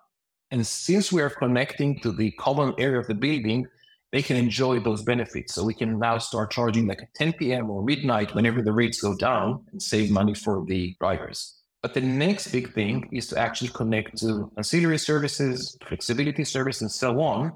And 0.52 0.66
since 0.66 1.12
we 1.12 1.22
are 1.22 1.30
connecting 1.30 2.00
to 2.00 2.12
the 2.12 2.32
common 2.32 2.74
area 2.78 3.00
of 3.00 3.08
the 3.08 3.14
building, 3.14 3.68
they 4.12 4.22
can 4.22 4.38
enjoy 4.38 4.80
those 4.80 5.04
benefits. 5.04 5.54
So 5.54 5.64
we 5.64 5.74
can 5.74 6.00
now 6.00 6.18
start 6.18 6.52
charging 6.52 6.88
like 6.88 7.02
at 7.02 7.14
10 7.14 7.34
p.m. 7.34 7.70
or 7.70 7.84
midnight 7.84 8.34
whenever 8.34 8.62
the 8.62 8.72
rates 8.72 9.02
go 9.02 9.16
down 9.16 9.66
and 9.72 9.82
save 9.82 10.10
money 10.10 10.34
for 10.34 10.66
the 10.66 10.96
drivers. 11.00 11.59
But 11.82 11.94
the 11.94 12.02
next 12.02 12.52
big 12.52 12.74
thing 12.74 13.08
is 13.12 13.28
to 13.28 13.40
actually 13.40 13.70
connect 13.70 14.18
to 14.18 14.52
ancillary 14.58 14.98
services, 14.98 15.78
flexibility 15.88 16.44
service, 16.44 16.82
and 16.82 16.92
so 16.92 17.22
on, 17.22 17.54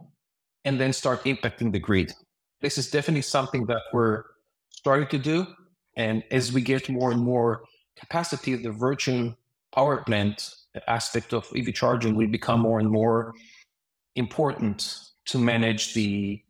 and 0.63 0.79
then 0.79 0.93
start 0.93 1.23
impacting 1.25 1.71
the 1.73 1.79
grid. 1.79 2.13
This 2.61 2.77
is 2.77 2.89
definitely 2.89 3.23
something 3.23 3.65
that 3.65 3.81
we're 3.91 4.23
starting 4.69 5.09
to 5.09 5.17
do. 5.17 5.47
And 5.97 6.23
as 6.31 6.53
we 6.53 6.61
get 6.61 6.89
more 6.89 7.11
and 7.11 7.21
more 7.21 7.63
capacity, 7.99 8.55
the 8.55 8.71
virtual 8.71 9.35
power 9.75 10.03
plant 10.03 10.55
aspect 10.87 11.33
of 11.33 11.51
EV 11.55 11.73
charging 11.73 12.15
will 12.15 12.27
become 12.27 12.61
more 12.61 12.79
and 12.79 12.89
more 12.89 13.33
important 14.15 14.99
to 15.25 15.37
manage 15.37 15.93
the, 15.93 16.41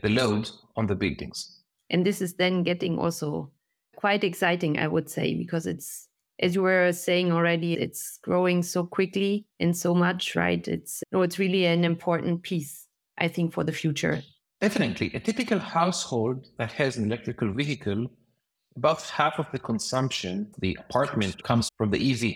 the 0.00 0.10
load 0.10 0.50
on 0.76 0.86
the 0.86 0.94
buildings. 0.94 1.62
And 1.90 2.04
this 2.04 2.20
is 2.20 2.34
then 2.34 2.62
getting 2.62 2.98
also 2.98 3.50
quite 3.96 4.24
exciting, 4.24 4.78
I 4.78 4.88
would 4.88 5.08
say, 5.08 5.34
because 5.34 5.66
it's 5.66 6.08
as 6.40 6.54
you 6.54 6.62
were 6.62 6.92
saying 6.92 7.32
already, 7.32 7.74
it's 7.74 8.18
growing 8.22 8.62
so 8.62 8.84
quickly 8.84 9.46
and 9.60 9.76
so 9.76 9.94
much, 9.94 10.34
right? 10.34 10.66
It's 10.66 11.02
no, 11.12 11.22
it's 11.22 11.38
really 11.38 11.66
an 11.66 11.84
important 11.84 12.42
piece, 12.42 12.86
I 13.18 13.28
think, 13.28 13.52
for 13.52 13.64
the 13.64 13.72
future. 13.72 14.22
Definitely. 14.60 15.12
A 15.14 15.20
typical 15.20 15.58
household 15.58 16.46
that 16.58 16.72
has 16.72 16.96
an 16.96 17.04
electrical 17.04 17.52
vehicle, 17.52 18.06
about 18.76 19.02
half 19.02 19.38
of 19.38 19.46
the 19.52 19.58
consumption, 19.58 20.52
the 20.58 20.76
apartment 20.80 21.42
comes 21.42 21.68
from 21.78 21.90
the 21.90 22.10
EV. 22.10 22.34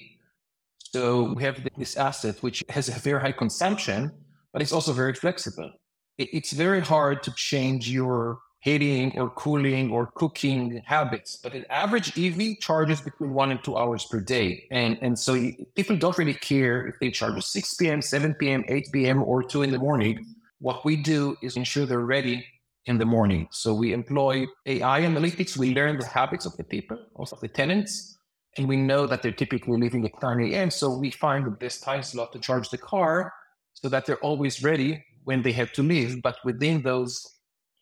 So 0.92 1.32
we 1.34 1.42
have 1.42 1.66
this 1.76 1.96
asset 1.96 2.42
which 2.42 2.64
has 2.68 2.88
a 2.88 2.92
very 2.92 3.20
high 3.20 3.32
consumption, 3.32 4.12
but 4.52 4.62
it's 4.62 4.72
also 4.72 4.92
very 4.92 5.14
flexible. 5.14 5.72
It's 6.16 6.52
very 6.52 6.80
hard 6.80 7.22
to 7.24 7.32
change 7.34 7.90
your 7.90 8.40
heating 8.60 9.18
or 9.18 9.30
cooling 9.30 9.90
or 9.90 10.06
cooking 10.06 10.82
habits. 10.84 11.36
But 11.36 11.54
an 11.54 11.64
average 11.70 12.18
EV 12.18 12.58
charges 12.58 13.00
between 13.00 13.32
one 13.32 13.50
and 13.50 13.62
two 13.62 13.76
hours 13.76 14.04
per 14.04 14.20
day. 14.20 14.66
And, 14.70 14.98
and 15.00 15.18
so 15.18 15.50
people 15.76 15.96
don't 15.96 16.18
really 16.18 16.34
care 16.34 16.86
if 16.86 16.98
they 17.00 17.10
charge 17.10 17.36
at 17.36 17.44
6 17.44 17.74
p.m., 17.74 18.02
7 18.02 18.34
p.m., 18.34 18.64
8 18.68 18.88
p.m., 18.92 19.22
or 19.22 19.42
2 19.42 19.62
in 19.62 19.70
the 19.70 19.78
morning. 19.78 20.26
What 20.60 20.84
we 20.84 20.96
do 20.96 21.36
is 21.40 21.56
ensure 21.56 21.86
they're 21.86 22.00
ready 22.00 22.44
in 22.86 22.98
the 22.98 23.04
morning. 23.04 23.46
So 23.52 23.74
we 23.74 23.92
employ 23.92 24.46
AI 24.66 25.02
analytics. 25.02 25.56
We 25.56 25.74
learn 25.74 25.98
the 25.98 26.06
habits 26.06 26.46
of 26.46 26.56
the 26.56 26.64
people, 26.64 26.98
also 27.14 27.36
the 27.36 27.48
tenants. 27.48 28.18
And 28.56 28.66
we 28.66 28.76
know 28.76 29.06
that 29.06 29.22
they're 29.22 29.30
typically 29.30 29.78
leaving 29.78 30.04
at 30.04 30.20
9 30.20 30.40
a.m. 30.52 30.70
So 30.70 30.96
we 30.96 31.10
find 31.12 31.46
the 31.46 31.50
best 31.50 31.84
time 31.84 32.02
slot 32.02 32.32
to 32.32 32.40
charge 32.40 32.70
the 32.70 32.78
car 32.78 33.32
so 33.74 33.88
that 33.88 34.04
they're 34.04 34.16
always 34.16 34.64
ready 34.64 35.04
when 35.24 35.42
they 35.42 35.52
have 35.52 35.72
to 35.74 35.82
leave. 35.82 36.22
But 36.22 36.38
within 36.44 36.82
those 36.82 37.37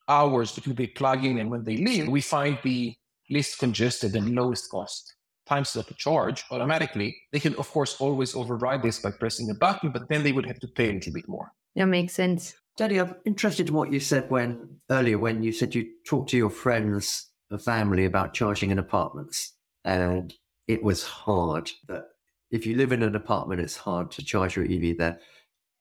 hours 0.08 0.52
between 0.52 0.76
they 0.76 0.86
plug 0.86 1.24
in 1.24 1.38
and 1.38 1.50
when 1.50 1.64
they 1.64 1.76
leave, 1.76 2.08
we 2.08 2.20
find 2.20 2.58
the 2.62 2.94
least 3.30 3.58
congested 3.58 4.14
and 4.14 4.34
lowest 4.34 4.70
cost 4.70 5.16
times 5.46 5.70
slot 5.70 5.86
to 5.88 5.94
charge 5.94 6.44
automatically. 6.50 7.16
They 7.32 7.40
can, 7.40 7.54
of 7.54 7.70
course, 7.70 7.96
always 8.00 8.34
override 8.34 8.82
this 8.82 8.98
by 8.98 9.12
pressing 9.12 9.48
a 9.50 9.54
button, 9.54 9.90
but 9.90 10.08
then 10.08 10.22
they 10.22 10.32
would 10.32 10.46
have 10.46 10.58
to 10.60 10.68
pay 10.68 10.90
a 10.90 10.92
little 10.92 11.12
bit 11.12 11.28
more. 11.28 11.52
That 11.74 11.86
makes 11.86 12.14
sense. 12.14 12.54
Teddy, 12.76 13.00
I'm 13.00 13.14
interested 13.24 13.68
in 13.68 13.74
what 13.74 13.92
you 13.92 14.00
said 14.00 14.28
when 14.30 14.80
earlier 14.90 15.18
when 15.18 15.42
you 15.42 15.52
said 15.52 15.74
you 15.74 15.86
talked 16.06 16.30
to 16.30 16.36
your 16.36 16.50
friends 16.50 17.30
and 17.50 17.62
family 17.62 18.04
about 18.04 18.34
charging 18.34 18.70
in 18.70 18.78
apartments, 18.78 19.54
and 19.84 20.34
it 20.68 20.82
was 20.82 21.04
hard 21.04 21.70
that 21.88 22.04
if 22.50 22.66
you 22.66 22.76
live 22.76 22.92
in 22.92 23.02
an 23.02 23.16
apartment, 23.16 23.60
it's 23.60 23.76
hard 23.76 24.10
to 24.12 24.24
charge 24.24 24.56
your 24.56 24.64
EV 24.64 24.98
there. 24.98 25.20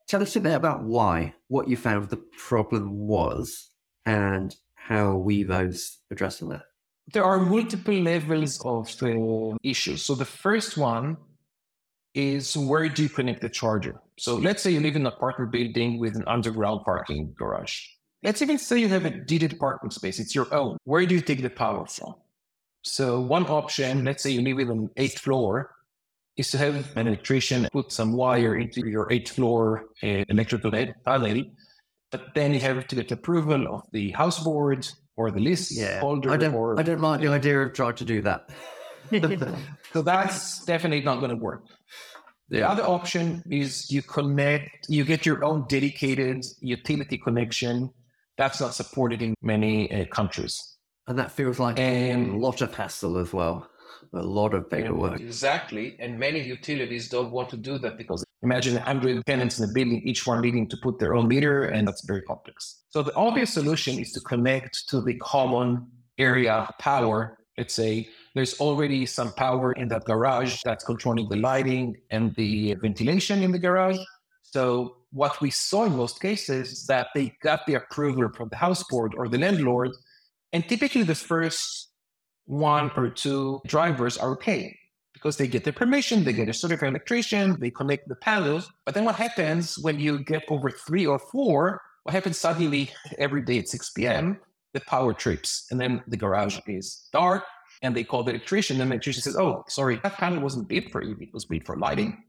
Tell 0.08 0.22
us 0.22 0.36
a 0.36 0.40
bit 0.40 0.54
about 0.54 0.84
why, 0.84 1.34
what 1.48 1.68
you 1.68 1.76
found 1.76 2.10
the 2.10 2.24
problem 2.38 3.08
was, 3.08 3.72
and 4.06 4.56
how 4.76 5.14
Wevo's 5.18 6.00
addressing 6.12 6.50
that. 6.50 6.64
There 7.14 7.24
are 7.24 7.40
multiple 7.40 7.94
levels 7.94 8.62
of 8.66 8.90
issues. 9.64 10.04
So 10.04 10.16
the 10.16 10.26
first 10.26 10.78
one 10.78 11.18
is 12.14 12.56
where 12.56 12.88
do 12.90 13.04
you 13.04 13.10
connect 13.10 13.42
the 13.42 13.50
charger? 13.50 14.02
So 14.18 14.36
let's 14.36 14.64
say 14.64 14.72
you 14.72 14.80
live 14.80 14.96
in 14.96 15.04
an 15.04 15.14
apartment 15.14 15.52
building 15.52 16.00
with 16.00 16.16
an 16.16 16.24
underground 16.28 16.82
parking 16.86 17.34
garage. 17.38 17.82
Let's 18.24 18.42
even 18.42 18.58
say 18.58 18.80
you 18.80 18.88
have 18.88 19.06
a 19.06 19.12
deeded 19.12 19.60
parking 19.60 19.92
space, 19.92 20.20
it's 20.20 20.34
your 20.34 20.52
own. 20.54 20.78
Where 20.86 21.06
do 21.06 21.14
you 21.14 21.22
take 21.22 21.42
the 21.42 21.50
power 21.50 21.86
from? 21.86 22.16
So 22.84 23.20
one 23.22 23.46
option, 23.48 24.06
let's 24.06 24.24
say 24.24 24.32
you 24.32 24.42
live 24.42 24.60
in 24.60 24.70
an 24.70 24.90
eighth 24.98 25.20
floor, 25.20 25.76
is 26.38 26.52
to 26.52 26.58
have 26.58 26.96
an 26.98 27.08
electrician 27.08 27.68
put 27.72 27.92
some 27.92 28.14
wire 28.14 28.56
into 28.56 28.88
your 28.88 29.12
eighth 29.12 29.32
floor 29.32 29.86
uh, 30.04 30.24
electrical 30.30 30.72
panel, 30.72 31.44
but 32.12 32.34
then 32.34 32.54
you 32.54 32.60
have 32.60 32.88
to 32.88 32.96
get 32.96 33.12
approval 33.12 33.68
of 33.76 33.84
the 33.92 34.12
house 34.12 34.44
board 34.44 34.88
or 35.16 35.32
the 35.32 35.40
list 35.40 35.78
Yeah, 35.78 36.00
holder. 36.00 36.32
I 36.32 36.38
don't, 36.38 36.54
or, 36.54 36.80
I 36.80 36.84
don't 36.84 37.02
like 37.02 37.22
the 37.22 37.28
idea 37.28 37.60
of 37.62 37.74
trying 37.74 37.96
to 37.96 38.06
do 38.06 38.22
that. 38.22 38.50
so 39.94 40.02
that's 40.02 40.66
definitely 40.66 41.02
not 41.02 41.20
going 41.20 41.32
to 41.32 41.38
work. 41.38 41.64
The 42.50 42.68
other 42.68 42.84
option 42.84 43.42
is 43.50 43.92
you 43.92 44.02
connect, 44.04 44.88
you 44.88 45.04
get 45.04 45.26
your 45.26 45.44
own 45.44 45.66
dedicated 45.68 46.46
utility 46.60 47.18
connection. 47.18 47.90
That's 48.38 48.62
not 48.62 48.76
supported 48.76 49.22
in 49.22 49.34
many 49.42 49.92
uh, 49.92 50.06
countries. 50.06 50.78
And 51.08 51.18
that 51.18 51.32
feels 51.32 51.60
like 51.60 51.80
a 51.80 52.16
lot 52.16 52.62
of 52.62 52.74
hassle 52.76 53.18
as 53.18 53.34
well, 53.34 53.68
a 54.14 54.22
lot 54.22 54.54
of 54.54 54.70
paperwork. 54.70 55.20
Exactly. 55.20 55.96
And 56.00 56.20
many 56.20 56.42
utilities 56.42 57.10
don't 57.10 57.32
want 57.32 57.50
to 57.50 57.58
do 57.58 57.78
that 57.80 57.98
because 57.98 58.24
imagine 58.44 58.76
100 58.76 59.26
tenants 59.26 59.60
in 59.60 59.70
a 59.70 59.74
building, 59.74 60.02
each 60.06 60.26
one 60.28 60.42
needing 60.42 60.68
to 60.70 60.78
put 60.78 61.00
their 61.00 61.16
own 61.16 61.28
meter, 61.28 61.64
and 61.64 61.88
that's 61.88 62.06
very 62.06 62.22
complex. 62.22 62.84
So 62.90 63.02
the 63.02 63.14
obvious 63.16 63.54
solution 63.54 64.00
is 64.00 64.12
to 64.14 64.20
connect 64.22 64.88
to 64.90 65.02
the 65.02 65.16
common 65.16 65.88
area 66.18 66.70
power. 66.80 67.38
Let's 67.58 67.74
say 67.74 68.10
there's 68.36 68.60
already 68.60 69.06
some 69.06 69.32
power 69.34 69.72
in 69.74 69.88
that 69.90 70.04
garage 70.06 70.62
that's 70.64 70.84
controlling 70.84 71.28
the 71.30 71.38
lighting 71.38 71.96
and 72.12 72.36
the 72.36 72.76
ventilation 72.76 73.44
in 73.44 73.52
the 73.52 73.60
garage. 73.60 73.98
So 74.44 74.98
what 75.12 75.40
we 75.42 75.50
saw 75.50 75.86
in 75.86 75.96
most 75.96 76.22
cases 76.22 76.72
is 76.72 76.88
that 76.88 77.08
they 77.16 77.34
got 77.42 77.66
the 77.66 77.76
approval 77.76 78.30
from 78.36 78.50
the 78.50 78.58
house 78.58 78.84
board 78.90 79.14
or 79.18 79.28
the 79.28 79.38
landlord, 79.38 79.92
and 80.54 80.68
typically 80.68 81.04
the 81.04 81.16
first 81.16 81.90
one 82.46 82.92
or 82.96 83.10
two 83.10 83.62
drivers 83.66 84.18
are 84.18 84.32
okay 84.32 84.78
because 85.14 85.38
they 85.38 85.48
get 85.48 85.64
the 85.64 85.74
permission, 85.74 86.24
they 86.24 86.34
get 86.34 86.50
a 86.50 86.54
certified 86.54 86.90
electrician, 86.90 87.58
they 87.60 87.72
connect 87.72 88.08
the 88.08 88.16
panels. 88.16 88.72
But 88.86 88.94
then 88.94 89.06
what 89.06 89.16
happens 89.16 89.80
when 89.80 90.00
you 90.00 90.20
get 90.20 90.44
over 90.50 90.70
three 90.70 91.08
or 91.08 91.18
four? 91.18 91.82
What 92.04 92.14
happens 92.14 92.38
suddenly 92.38 92.92
every 93.18 93.42
day 93.42 93.58
at 93.60 93.68
6 93.68 93.90
p.m.? 93.92 94.40
The 94.74 94.82
power 94.82 95.14
trips, 95.14 95.68
and 95.72 95.80
then 95.80 96.04
the 96.08 96.18
garage 96.18 96.60
is 96.68 97.08
dark, 97.14 97.44
and 97.82 97.96
they 97.96 98.04
call 98.04 98.24
the 98.24 98.32
electrician, 98.32 98.82
and 98.82 98.92
the 98.92 98.96
electrician 98.96 99.24
says, 99.24 99.38
"Oh, 99.38 99.64
sorry, 99.70 100.00
that 100.04 100.18
panel 100.18 100.42
wasn't 100.42 100.68
built 100.68 100.92
for 100.92 101.02
EV; 101.02 101.22
it 101.22 101.34
was 101.34 101.46
built 101.46 101.66
for 101.66 101.78
lighting." 101.78 102.22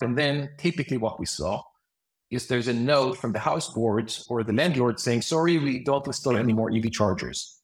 And 0.00 0.16
then 0.16 0.50
typically 0.58 0.96
what 0.96 1.20
we 1.20 1.26
saw 1.26 1.62
is 2.30 2.46
there's 2.46 2.68
a 2.68 2.72
note 2.72 3.18
from 3.18 3.32
the 3.32 3.38
house 3.38 3.72
board 3.72 4.12
or 4.28 4.42
the 4.42 4.54
landlord 4.54 4.98
saying, 4.98 5.20
"Sorry, 5.22 5.58
we 5.58 5.84
don't 5.84 6.06
install 6.06 6.36
any 6.36 6.54
more 6.54 6.72
EV 6.72 6.90
chargers." 6.90 7.55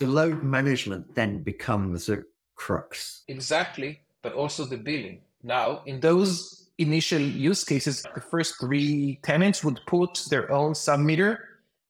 The 0.00 0.06
load 0.06 0.42
management 0.42 1.14
then 1.14 1.42
becomes 1.42 2.08
a 2.08 2.22
crux. 2.54 3.22
Exactly, 3.28 4.00
but 4.22 4.32
also 4.32 4.64
the 4.64 4.78
billing. 4.78 5.20
Now, 5.42 5.82
in 5.84 6.00
those 6.00 6.70
initial 6.78 7.20
use 7.20 7.64
cases, 7.64 8.02
the 8.14 8.22
first 8.22 8.58
three 8.58 9.20
tenants 9.22 9.62
would 9.62 9.78
put 9.86 10.24
their 10.30 10.50
own 10.50 10.72
submeter, 10.72 11.36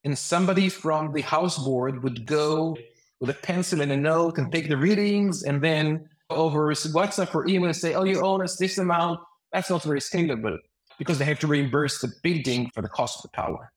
and 0.02 0.19
somebody 0.19 0.69
from 0.69 1.12
the 1.12 1.21
house 1.21 1.57
board 1.57 2.02
would 2.02 2.26
go 2.26 2.76
with 3.21 3.31
a 3.31 3.35
pencil 3.35 3.81
and 3.81 3.93
a 3.93 3.97
note 3.97 4.38
and 4.38 4.50
take 4.50 4.69
the 4.69 4.76
readings, 4.76 5.45
and 5.45 5.62
then 5.62 6.09
over 6.31 6.67
WhatsApp 6.75 7.33
or 7.33 7.47
email 7.47 7.67
and 7.67 7.76
say, 7.76 7.95
"Oh, 7.95 8.02
you 8.02 8.21
owe 8.21 8.43
us 8.43 8.57
this 8.57 8.79
amount." 8.79 9.21
That's 9.52 9.71
not 9.71 9.85
very 9.85 10.00
scalable 10.00 10.59
because 10.99 11.19
they 11.19 11.26
have 11.26 11.38
to 11.40 11.47
reimburse 11.47 12.00
the 12.00 12.12
building 12.25 12.71
for 12.75 12.83
the 12.83 12.88
cost 12.88 13.19
of 13.19 13.31
the 13.31 13.37
power. 13.37 13.73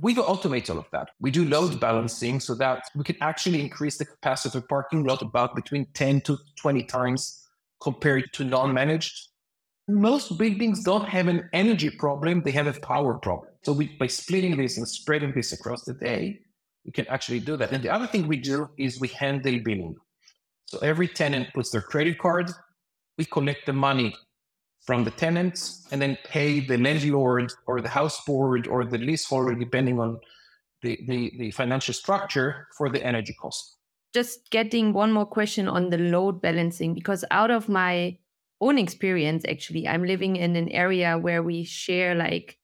We 0.00 0.14
automate 0.14 0.70
all 0.70 0.78
of 0.78 0.86
that. 0.92 1.10
We 1.20 1.30
do 1.30 1.44
load 1.44 1.78
balancing 1.78 2.40
so 2.40 2.54
that 2.54 2.84
we 2.94 3.04
can 3.04 3.16
actually 3.20 3.60
increase 3.60 3.98
the 3.98 4.06
capacity 4.06 4.56
of 4.56 4.64
a 4.64 4.66
parking 4.66 5.04
lot 5.04 5.20
about 5.20 5.54
between 5.54 5.86
10 5.94 6.22
to 6.22 6.38
20 6.56 6.84
times 6.84 7.46
compared 7.82 8.32
to 8.34 8.44
non-managed. 8.44 9.28
Most 9.88 10.38
buildings 10.38 10.84
don't 10.84 11.08
have 11.08 11.28
an 11.28 11.48
energy 11.52 11.90
problem, 11.90 12.42
they 12.42 12.52
have 12.52 12.66
a 12.66 12.80
power 12.80 13.14
problem. 13.14 13.48
So 13.62 13.72
we, 13.72 13.96
by 13.98 14.06
splitting 14.06 14.56
this 14.56 14.78
and 14.78 14.88
spreading 14.88 15.32
this 15.32 15.52
across 15.52 15.84
the 15.84 15.94
day, 15.94 16.40
we 16.84 16.92
can 16.92 17.06
actually 17.08 17.40
do 17.40 17.56
that. 17.56 17.72
And 17.72 17.82
the 17.82 17.90
other 17.90 18.06
thing 18.06 18.26
we 18.26 18.36
do 18.36 18.70
is 18.78 19.00
we 19.00 19.08
handle 19.08 19.58
billing. 19.62 19.96
So 20.66 20.78
every 20.78 21.08
tenant 21.08 21.48
puts 21.52 21.70
their 21.70 21.82
credit 21.82 22.18
card, 22.18 22.50
we 23.18 23.24
collect 23.24 23.66
the 23.66 23.72
money 23.72 24.14
from 24.80 25.04
the 25.04 25.10
tenants 25.10 25.86
and 25.90 26.00
then 26.00 26.16
pay 26.24 26.60
the 26.60 26.78
landlord 26.78 27.52
or 27.66 27.80
the 27.80 27.88
house 27.88 28.24
board 28.24 28.66
or 28.66 28.84
the 28.84 28.98
leaseholder, 28.98 29.54
depending 29.54 30.00
on 30.00 30.18
the, 30.82 30.98
the, 31.06 31.32
the 31.38 31.50
financial 31.50 31.94
structure 31.94 32.66
for 32.76 32.88
the 32.88 33.04
energy 33.04 33.34
cost. 33.40 33.76
Just 34.14 34.50
getting 34.50 34.92
one 34.92 35.12
more 35.12 35.26
question 35.26 35.68
on 35.68 35.90
the 35.90 35.98
load 35.98 36.40
balancing, 36.40 36.94
because 36.94 37.24
out 37.30 37.50
of 37.50 37.68
my 37.68 38.18
own 38.60 38.78
experience, 38.78 39.44
actually, 39.48 39.86
I'm 39.86 40.04
living 40.04 40.36
in 40.36 40.56
an 40.56 40.68
area 40.70 41.16
where 41.16 41.42
we 41.42 41.64
share 41.64 42.14
like 42.14 42.58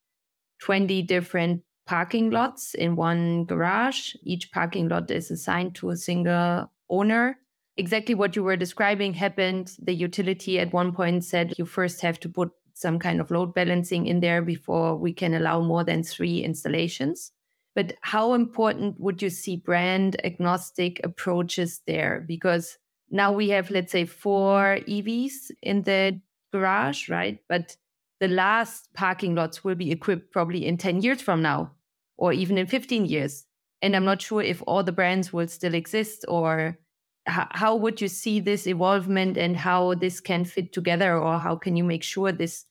20 0.63 1.03
different 1.03 1.63
parking 1.87 2.31
lots 2.31 2.75
in 2.75 2.97
one 2.97 3.45
garage. 3.45 4.15
Each 4.25 4.51
parking 4.51 4.89
lot 4.89 5.11
is 5.11 5.31
assigned 5.31 5.77
to 5.77 5.91
a 5.91 5.97
single 5.97 6.73
owner 6.91 7.39
exactly 7.77 8.15
what 8.15 8.37
you 8.37 8.43
were 8.43 8.57
describing 8.57 9.15
happened. 9.15 9.77
The 9.83 9.95
utility 9.95 10.59
at 10.59 10.73
one 10.73 10.93
point 10.93 11.25
said 11.25 11.55
you 11.59 11.67
first 11.67 12.01
have 12.01 12.19
to 12.21 12.29
put 12.29 12.53
some 12.75 12.99
kind 12.99 13.21
of 13.21 13.31
load 13.31 13.55
balancing 13.55 14.07
in 14.07 14.21
there 14.21 14.43
before 14.43 14.97
we 14.97 15.13
can 15.13 15.35
allow 15.35 15.61
more 15.61 15.85
than 15.85 16.03
three 16.03 16.43
installations. 16.43 17.33
But 17.75 17.95
how 18.01 18.35
important 18.35 18.99
would 19.01 19.21
you 19.21 19.31
see 19.31 19.57
brand 19.57 20.17
agnostic 20.25 21.01
approaches 21.05 21.83
there? 21.87 22.25
Because 22.27 22.79
now 23.11 23.33
we 23.33 23.51
have, 23.51 23.71
let's 23.71 23.93
say, 23.93 24.05
four 24.05 24.79
EVs 24.89 25.51
in 25.63 25.83
the 25.83 26.21
garage, 26.53 27.09
right? 27.09 27.39
But 27.49 27.77
the 28.21 28.29
last 28.29 28.89
parking 28.95 29.35
lots 29.35 29.63
will 29.63 29.75
be 29.75 29.93
equipped 29.93 30.33
probably 30.33 30.67
in 30.67 30.79
10 30.79 31.03
years 31.03 31.21
from 31.21 31.43
now 31.43 31.73
or 32.17 32.33
even 32.33 32.57
in 32.57 32.67
15 32.67 33.05
years. 33.05 33.45
And 33.83 33.95
I'm 33.95 34.07
not 34.07 34.23
sure 34.23 34.43
if 34.43 34.63
all 34.67 34.83
the 34.83 34.93
brands 34.93 35.33
will 35.33 35.49
still 35.49 35.75
exist 35.75 36.25
or 36.29 36.79
how, 37.27 37.49
how 37.51 37.77
would 37.77 38.01
you 38.01 38.09
see 38.09 38.41
this 38.41 38.67
evolvement 38.67 39.37
and 39.37 39.57
how 39.57 39.95
this 39.95 40.21
can 40.21 40.45
fit 40.45 40.73
together 40.73 41.19
or 41.19 41.39
how 41.39 41.57
can 41.57 41.77
you 41.77 41.85
make 41.85 42.03
sure 42.03 42.33
this 42.33 42.65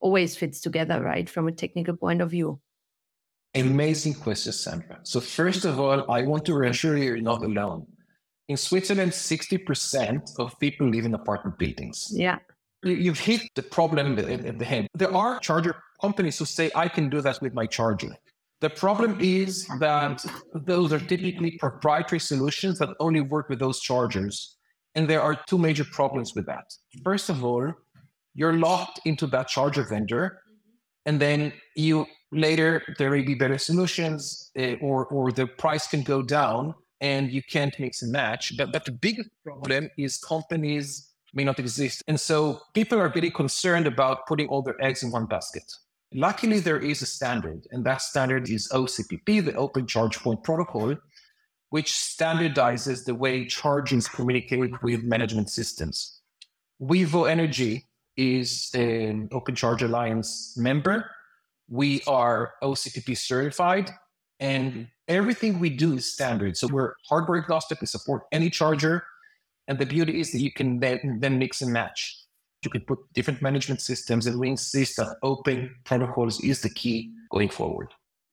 always 0.00 0.36
fits 0.36 0.60
together 0.60 1.00
right 1.00 1.28
from 1.28 1.46
a 1.48 1.52
technical 1.52 1.96
point 1.96 2.20
of 2.20 2.30
view? 2.30 2.60
Amazing 3.54 4.14
question 4.14 4.52
sandra. 4.52 5.00
So 5.02 5.20
first 5.20 5.64
of 5.64 5.80
all 5.80 6.10
i 6.10 6.22
want 6.22 6.44
to 6.46 6.54
reassure 6.54 6.96
you 6.96 7.04
you're 7.04 7.20
not 7.20 7.42
alone. 7.42 7.86
In 8.48 8.56
switzerland 8.56 9.12
60% 9.12 10.38
of 10.38 10.58
people 10.58 10.88
live 10.88 11.04
in 11.04 11.14
apartment 11.14 11.58
buildings. 11.58 12.12
Yeah. 12.12 12.38
You've 12.82 13.18
hit 13.18 13.42
the 13.54 13.62
problem 13.62 14.18
at 14.18 14.58
the 14.58 14.64
head. 14.64 14.86
There 14.94 15.14
are 15.14 15.38
charger 15.40 15.76
companies 16.00 16.38
who 16.38 16.44
say 16.44 16.70
i 16.74 16.88
can 16.88 17.10
do 17.10 17.20
that 17.20 17.40
with 17.42 17.54
my 17.54 17.66
charger 17.66 18.16
the 18.60 18.70
problem 18.70 19.16
is 19.20 19.66
that 19.78 20.24
those 20.54 20.92
are 20.92 20.98
typically 20.98 21.52
proprietary 21.52 22.20
solutions 22.20 22.78
that 22.78 22.90
only 23.00 23.20
work 23.20 23.48
with 23.48 23.58
those 23.58 23.80
chargers. 23.80 24.56
And 24.94 25.08
there 25.08 25.22
are 25.22 25.38
two 25.48 25.56
major 25.56 25.84
problems 25.84 26.34
with 26.34 26.46
that. 26.46 26.64
First 27.02 27.30
of 27.30 27.44
all, 27.44 27.72
you're 28.34 28.54
locked 28.54 29.00
into 29.04 29.26
that 29.28 29.48
charger 29.48 29.84
vendor. 29.84 30.42
And 31.06 31.20
then 31.20 31.52
you 31.74 32.06
later, 32.32 32.82
there 32.98 33.10
may 33.10 33.22
be 33.22 33.34
better 33.34 33.58
solutions 33.58 34.50
uh, 34.58 34.74
or, 34.82 35.06
or 35.06 35.32
the 35.32 35.46
price 35.46 35.86
can 35.86 36.02
go 36.02 36.22
down 36.22 36.74
and 37.00 37.30
you 37.30 37.42
can't 37.42 37.74
mix 37.78 38.02
and 38.02 38.12
match. 38.12 38.56
But, 38.58 38.72
but 38.72 38.84
the 38.84 38.92
biggest 38.92 39.30
problem 39.42 39.88
is 39.96 40.18
companies 40.18 41.10
may 41.32 41.44
not 41.44 41.58
exist. 41.58 42.02
And 42.06 42.20
so 42.20 42.60
people 42.74 42.98
are 42.98 43.08
very 43.08 43.30
concerned 43.30 43.86
about 43.86 44.26
putting 44.26 44.48
all 44.48 44.62
their 44.62 44.80
eggs 44.82 45.02
in 45.02 45.10
one 45.10 45.26
basket. 45.26 45.64
Luckily, 46.12 46.58
there 46.58 46.78
is 46.78 47.02
a 47.02 47.06
standard, 47.06 47.68
and 47.70 47.84
that 47.84 48.02
standard 48.02 48.48
is 48.48 48.68
OCPP, 48.72 49.44
the 49.44 49.54
Open 49.54 49.86
Charge 49.86 50.18
Point 50.18 50.42
Protocol, 50.42 50.96
which 51.68 51.92
standardizes 51.92 53.04
the 53.04 53.14
way 53.14 53.46
chargers 53.46 54.08
communicate 54.08 54.82
with 54.82 55.04
management 55.04 55.50
systems. 55.50 56.20
Wevo 56.82 57.30
Energy 57.30 57.86
is 58.16 58.70
an 58.74 59.28
Open 59.30 59.54
Charge 59.54 59.82
Alliance 59.82 60.56
member. 60.56 61.08
We 61.68 62.02
are 62.08 62.54
OCPP 62.60 63.16
certified, 63.16 63.92
and 64.40 64.88
everything 65.06 65.60
we 65.60 65.70
do 65.70 65.94
is 65.94 66.12
standard. 66.12 66.56
So 66.56 66.66
we're 66.66 66.94
hardware 67.08 67.40
agnostic. 67.40 67.80
We 67.80 67.86
support 67.86 68.24
any 68.32 68.50
charger, 68.50 69.04
and 69.68 69.78
the 69.78 69.86
beauty 69.86 70.18
is 70.18 70.32
that 70.32 70.40
you 70.40 70.50
can 70.50 70.80
then, 70.80 71.18
then 71.20 71.38
mix 71.38 71.62
and 71.62 71.72
match. 71.72 72.19
You 72.62 72.70
can 72.70 72.82
put 72.82 72.98
different 73.14 73.40
management 73.40 73.80
systems, 73.80 74.26
and 74.26 74.38
we 74.38 74.50
insist 74.50 74.96
that 74.96 75.16
open 75.22 75.74
protocols 75.84 76.40
is 76.40 76.60
the 76.60 76.70
key 76.70 77.12
going 77.30 77.48
forward. 77.48 77.88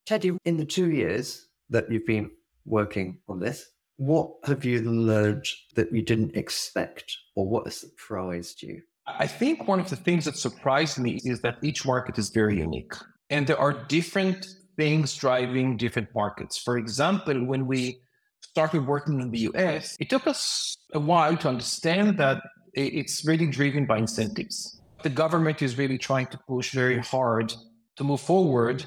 Teddy, 0.06 0.38
in 0.44 0.58
the 0.58 0.66
two 0.66 0.92
years 0.92 1.48
that 1.70 1.90
you've 1.90 2.06
been 2.06 2.32
working 2.66 3.20
on 3.30 3.40
this, 3.40 3.70
what 3.96 4.32
have 4.46 4.66
you 4.66 4.82
learned 4.82 5.46
that 5.76 5.92
you 5.94 6.02
didn't 6.02 6.36
expect, 6.36 7.16
or 7.36 7.48
what 7.48 7.66
has 7.66 7.78
surprised 7.78 8.62
you? 8.62 8.82
I 9.08 9.28
think 9.28 9.68
one 9.68 9.80
of 9.80 9.90
the 9.90 9.96
things 9.96 10.26
that 10.26 10.38
surprised 10.38 11.00
me 11.00 11.22
is 11.24 11.42
that 11.42 11.58
each 11.62 11.86
market 11.86 12.18
is 12.18 12.30
very 12.30 12.58
unique, 12.58 12.94
and 13.30 13.48
there 13.48 13.60
are 13.60 13.86
different 13.86 14.46
things 14.76 15.16
driving 15.16 15.78
different 15.78 16.10
markets. 16.14 16.58
For 16.58 16.78
example, 16.78 17.46
when 17.46 17.66
we 17.66 18.02
started 18.42 18.86
working 18.86 19.22
in 19.22 19.32
the 19.32 19.50
US, 19.54 19.96
it 20.00 20.10
took 20.10 20.28
us 20.28 20.78
a 20.94 21.00
while 21.00 21.38
to 21.38 21.50
understand 21.50 22.18
that 22.18 22.42
it's 22.78 23.26
really 23.26 23.48
driven 23.48 23.86
by 23.86 23.98
incentives. 23.98 24.80
The 25.04 25.10
government 25.10 25.62
is 25.62 25.78
really 25.78 25.98
trying 25.98 26.28
to 26.28 26.40
push 26.48 26.72
very 26.72 27.00
hard 27.00 27.54
to 27.98 28.04
move 28.04 28.22
forward. 28.22 28.86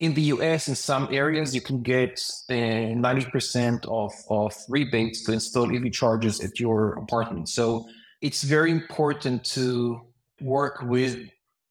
In 0.00 0.14
the 0.14 0.22
US, 0.34 0.68
in 0.68 0.74
some 0.74 1.08
areas, 1.10 1.54
you 1.54 1.60
can 1.60 1.82
get 1.82 2.20
uh, 2.50 2.52
90% 2.52 3.86
of, 3.86 4.12
of 4.28 4.54
rebates 4.68 5.24
to 5.24 5.32
install 5.32 5.74
EV 5.74 5.92
chargers 5.92 6.40
at 6.40 6.58
your 6.60 6.94
apartment. 6.94 7.48
So 7.48 7.86
it's 8.20 8.42
very 8.42 8.70
important 8.70 9.44
to 9.56 10.00
work 10.40 10.82
with 10.82 11.16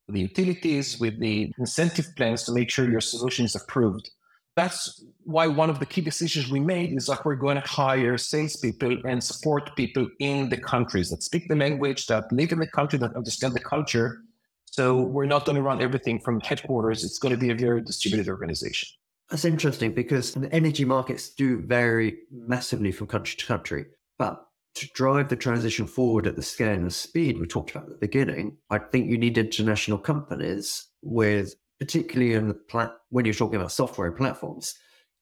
the 0.08 0.20
utilities, 0.20 0.98
with 0.98 1.18
the 1.20 1.52
incentive 1.58 2.06
plans 2.16 2.42
to 2.44 2.52
make 2.52 2.70
sure 2.70 2.90
your 2.90 3.00
solution 3.00 3.44
is 3.44 3.54
approved 3.54 4.10
that's 4.54 5.02
why 5.24 5.46
one 5.46 5.70
of 5.70 5.78
the 5.78 5.86
key 5.86 6.02
decisions 6.02 6.50
we 6.50 6.60
made 6.60 6.92
is 6.92 7.08
like 7.08 7.24
we're 7.24 7.36
going 7.36 7.60
to 7.60 7.66
hire 7.66 8.18
salespeople 8.18 8.98
and 9.06 9.22
support 9.22 9.74
people 9.76 10.06
in 10.18 10.50
the 10.50 10.58
countries 10.58 11.08
that 11.10 11.22
speak 11.22 11.48
the 11.48 11.56
language, 11.56 12.06
that 12.06 12.30
live 12.30 12.52
in 12.52 12.58
the 12.58 12.66
country, 12.66 12.98
that 12.98 13.16
understand 13.16 13.54
the 13.54 13.60
culture. 13.60 14.18
So 14.66 15.02
we're 15.02 15.26
not 15.26 15.46
going 15.46 15.56
to 15.56 15.62
run 15.62 15.80
everything 15.80 16.20
from 16.20 16.40
headquarters. 16.40 17.04
It's 17.04 17.18
going 17.18 17.34
to 17.34 17.40
be 17.40 17.50
a 17.50 17.54
very 17.54 17.82
distributed 17.82 18.28
organization. 18.28 18.88
That's 19.30 19.46
interesting 19.46 19.92
because 19.92 20.34
the 20.34 20.52
energy 20.52 20.84
markets 20.84 21.30
do 21.30 21.62
vary 21.62 22.18
massively 22.30 22.92
from 22.92 23.06
country 23.06 23.36
to 23.36 23.46
country. 23.46 23.86
But 24.18 24.44
to 24.74 24.86
drive 24.94 25.28
the 25.28 25.36
transition 25.36 25.86
forward 25.86 26.26
at 26.26 26.36
the 26.36 26.42
scale 26.42 26.72
and 26.72 26.92
speed 26.92 27.38
we 27.38 27.46
talked 27.46 27.70
about 27.70 27.84
at 27.84 27.90
the 27.90 28.06
beginning, 28.06 28.58
I 28.68 28.78
think 28.78 29.08
you 29.08 29.16
need 29.16 29.38
international 29.38 29.98
companies 29.98 30.88
with 31.02 31.54
particularly 31.80 32.34
in 32.34 32.48
the 32.48 32.54
plat- 32.54 32.96
when 33.10 33.24
you're 33.24 33.34
talking 33.34 33.56
about 33.56 33.72
software 33.72 34.12
platforms, 34.12 34.74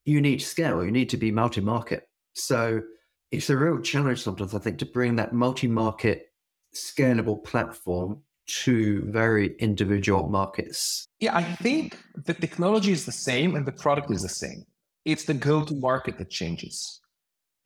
you 0.04 0.21
need 0.21 0.40
scale. 0.42 0.85
You 0.85 0.90
need 0.90 1.09
to 1.11 1.16
be 1.16 1.30
multi-market. 1.30 2.09
So 2.35 2.83
it's 3.30 3.50
a 3.50 3.57
real 3.57 3.80
challenge 3.80 4.23
sometimes, 4.23 4.54
I 4.54 4.59
think, 4.59 4.78
to 4.78 4.87
bring 4.87 5.16
that 5.16 5.33
multi-market 5.33 6.26
scalable 6.75 7.42
platform 7.42 8.23
to 8.64 9.02
very 9.07 9.54
individual 9.59 10.28
markets. 10.28 11.07
Yeah, 11.21 11.37
I 11.37 11.45
think 11.45 11.99
the 12.16 12.35
technology 12.35 12.92
is 12.92 13.04
the 13.07 13.12
same 13.12 13.54
and 13.54 13.64
the 13.66 13.73
product 13.73 14.11
is 14.11 14.23
the 14.23 14.28
same. 14.28 14.64
It's 15.04 15.25
the 15.25 15.35
go-to-market 15.35 16.19
that 16.19 16.30
changes. 16.30 17.00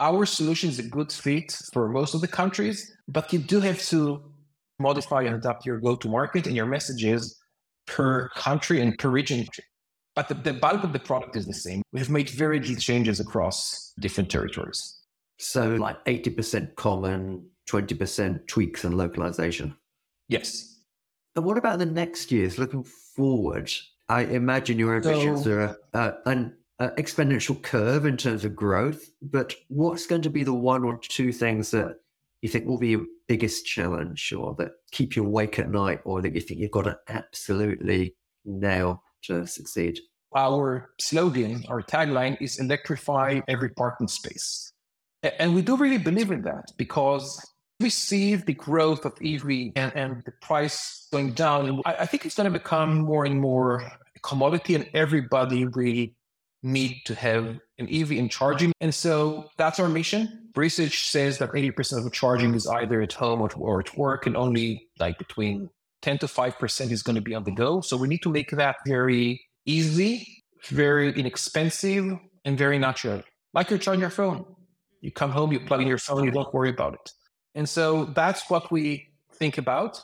Our 0.01 0.27
solution 0.27 0.71
is 0.71 0.79
a 0.79 0.83
good 0.83 1.11
fit 1.13 1.57
for 1.73 1.89
most 1.89 2.15
of 2.15 2.21
the 2.21 2.29
countries, 2.29 2.93
but 3.09 3.33
you 3.33 3.39
do 3.39 3.61
have 3.61 3.81
to 3.87 4.23
modify 4.79 5.23
and 5.23 5.37
adapt 5.37 5.65
your 5.65 5.81
go-to-market 5.81 6.47
and 6.47 6.57
your 6.57 6.67
messages 6.67 7.39
per 7.87 8.29
country 8.31 8.81
and 8.81 8.99
per 8.99 9.09
region. 9.09 9.47
But 10.15 10.29
the, 10.29 10.35
the 10.35 10.55
bulk 10.55 10.85
of 10.85 10.93
the 10.93 10.99
product 10.99 11.37
is 11.37 11.47
the 11.47 11.55
same. 11.55 11.83
We 11.93 11.99
have 12.01 12.11
made 12.11 12.31
very 12.31 12.61
little 12.61 12.77
changes 12.77 13.21
across 13.21 13.93
different 13.99 14.31
territories. 14.31 15.01
So, 15.39 15.75
like 15.75 16.03
80% 16.05 16.77
common, 16.77 17.45
20% 17.69 18.47
tweaks 18.47 18.85
and 18.85 18.97
localization. 18.97 19.77
Yes. 20.29 20.79
And 21.35 21.45
what 21.45 21.59
about 21.59 21.81
the 21.81 21.87
next 21.87 22.31
years 22.31 22.59
looking 22.59 22.85
forward? 22.85 23.73
I 24.09 24.23
imagine 24.23 24.79
your 24.79 24.97
ambitions 24.97 25.45
so, 25.45 25.53
are 25.53 25.79
uh, 25.95 26.13
an 26.27 26.57
uh, 26.79 26.91
exponential 26.97 27.61
curve 27.61 28.07
in 28.07 28.17
terms 28.17 28.45
of 28.45 28.55
growth, 28.55 29.11
but 29.23 29.55
what's 29.69 30.07
going 30.07 30.23
to 30.23 30.31
be 30.31 30.45
the 30.45 30.55
one 30.55 30.85
or 30.85 30.99
two 30.99 31.33
things 31.33 31.71
that 31.73 31.97
you 32.45 32.51
think 32.51 32.67
will 32.67 32.79
be 32.79 32.91
your 32.91 33.07
biggest 33.27 33.65
challenge 33.65 34.31
or 34.37 34.55
that 34.59 34.73
keep 34.93 35.17
you 35.17 35.25
awake 35.25 35.59
at 35.59 35.71
night 35.71 36.01
or 36.05 36.21
that 36.21 36.35
you 36.35 36.43
think 36.43 36.61
you've 36.61 36.71
got 36.71 36.83
to 36.83 36.99
absolutely 37.09 38.15
nail 38.45 39.03
to 39.23 39.47
succeed? 39.47 39.99
Our 40.37 40.91
slogan, 41.01 41.65
our 41.71 41.81
tagline 41.83 42.37
is 42.43 42.61
electrify 42.61 43.41
every 43.49 43.71
parking 43.71 44.09
space. 44.09 44.71
And 45.39 45.55
we 45.55 45.63
do 45.63 45.75
really 45.79 45.97
believe 45.97 46.31
in 46.31 46.43
that 46.43 46.67
because 46.77 47.41
we 47.81 47.89
see 47.89 48.35
the 48.35 48.53
growth 48.53 49.07
of 49.07 49.15
EV 49.25 49.73
and, 49.75 49.97
and 49.97 50.23
the 50.27 50.33
price 50.43 51.09
going 51.11 51.33
down. 51.33 51.81
I, 51.87 52.05
think 52.05 52.27
it's 52.27 52.35
going 52.35 52.53
to 52.53 52.59
become 52.59 52.99
more 52.99 53.25
and 53.25 53.41
more 53.41 53.91
commodity 54.23 54.75
and 54.75 54.87
everybody 54.93 55.65
really 55.65 56.15
need 56.65 57.03
to 57.05 57.15
have 57.15 57.59
an 57.79 57.89
EV 57.89 58.13
in 58.13 58.29
charging. 58.29 58.73
And 58.81 58.93
so 58.93 59.49
that's 59.59 59.79
our 59.79 59.89
mission. 59.89 60.51
Research 60.57 61.11
says 61.11 61.39
that 61.39 61.51
80% 61.51 62.05
of 62.05 62.13
charging 62.13 62.55
is 62.55 62.67
either 62.67 63.03
at 63.03 63.13
home 63.13 63.41
or, 63.41 63.81
at 63.81 63.97
work, 63.97 64.27
and 64.27 64.37
only 64.37 64.89
like 64.99 65.19
between 65.19 65.69
10 66.03 66.19
to 66.19 66.27
5% 66.27 66.91
is 66.91 67.03
going 67.03 67.17
to 67.17 67.23
be 67.23 67.35
on 67.35 67.45
the 67.45 67.53
go. 67.53 67.81
So 67.81 67.97
we 67.97 68.09
need 68.09 68.23
to 68.23 68.31
make 68.31 68.51
that 68.53 68.77
very 68.87 69.45
easy, 69.67 70.27
very 70.69 71.13
inexpensive, 71.13 72.19
and 72.45 72.59
very 72.59 72.79
natural. 72.79 73.23
Like 73.53 73.71
you're 73.71 73.79
charging 73.79 74.01
your 74.01 74.11
phone. 74.11 74.45
You 75.01 75.13
come 75.13 75.31
home, 75.31 75.53
you 75.53 75.61
plug 75.61 75.83
in 75.83 75.87
your 75.87 75.99
phone, 75.99 76.25
you 76.25 76.31
don't 76.31 76.53
worry 76.55 76.71
about 76.71 76.95
it. 76.95 77.11
And 77.55 77.69
so 77.69 78.07
that's 78.07 78.49
what 78.49 78.73
we 78.73 79.09
think 79.35 79.59
about. 79.59 80.01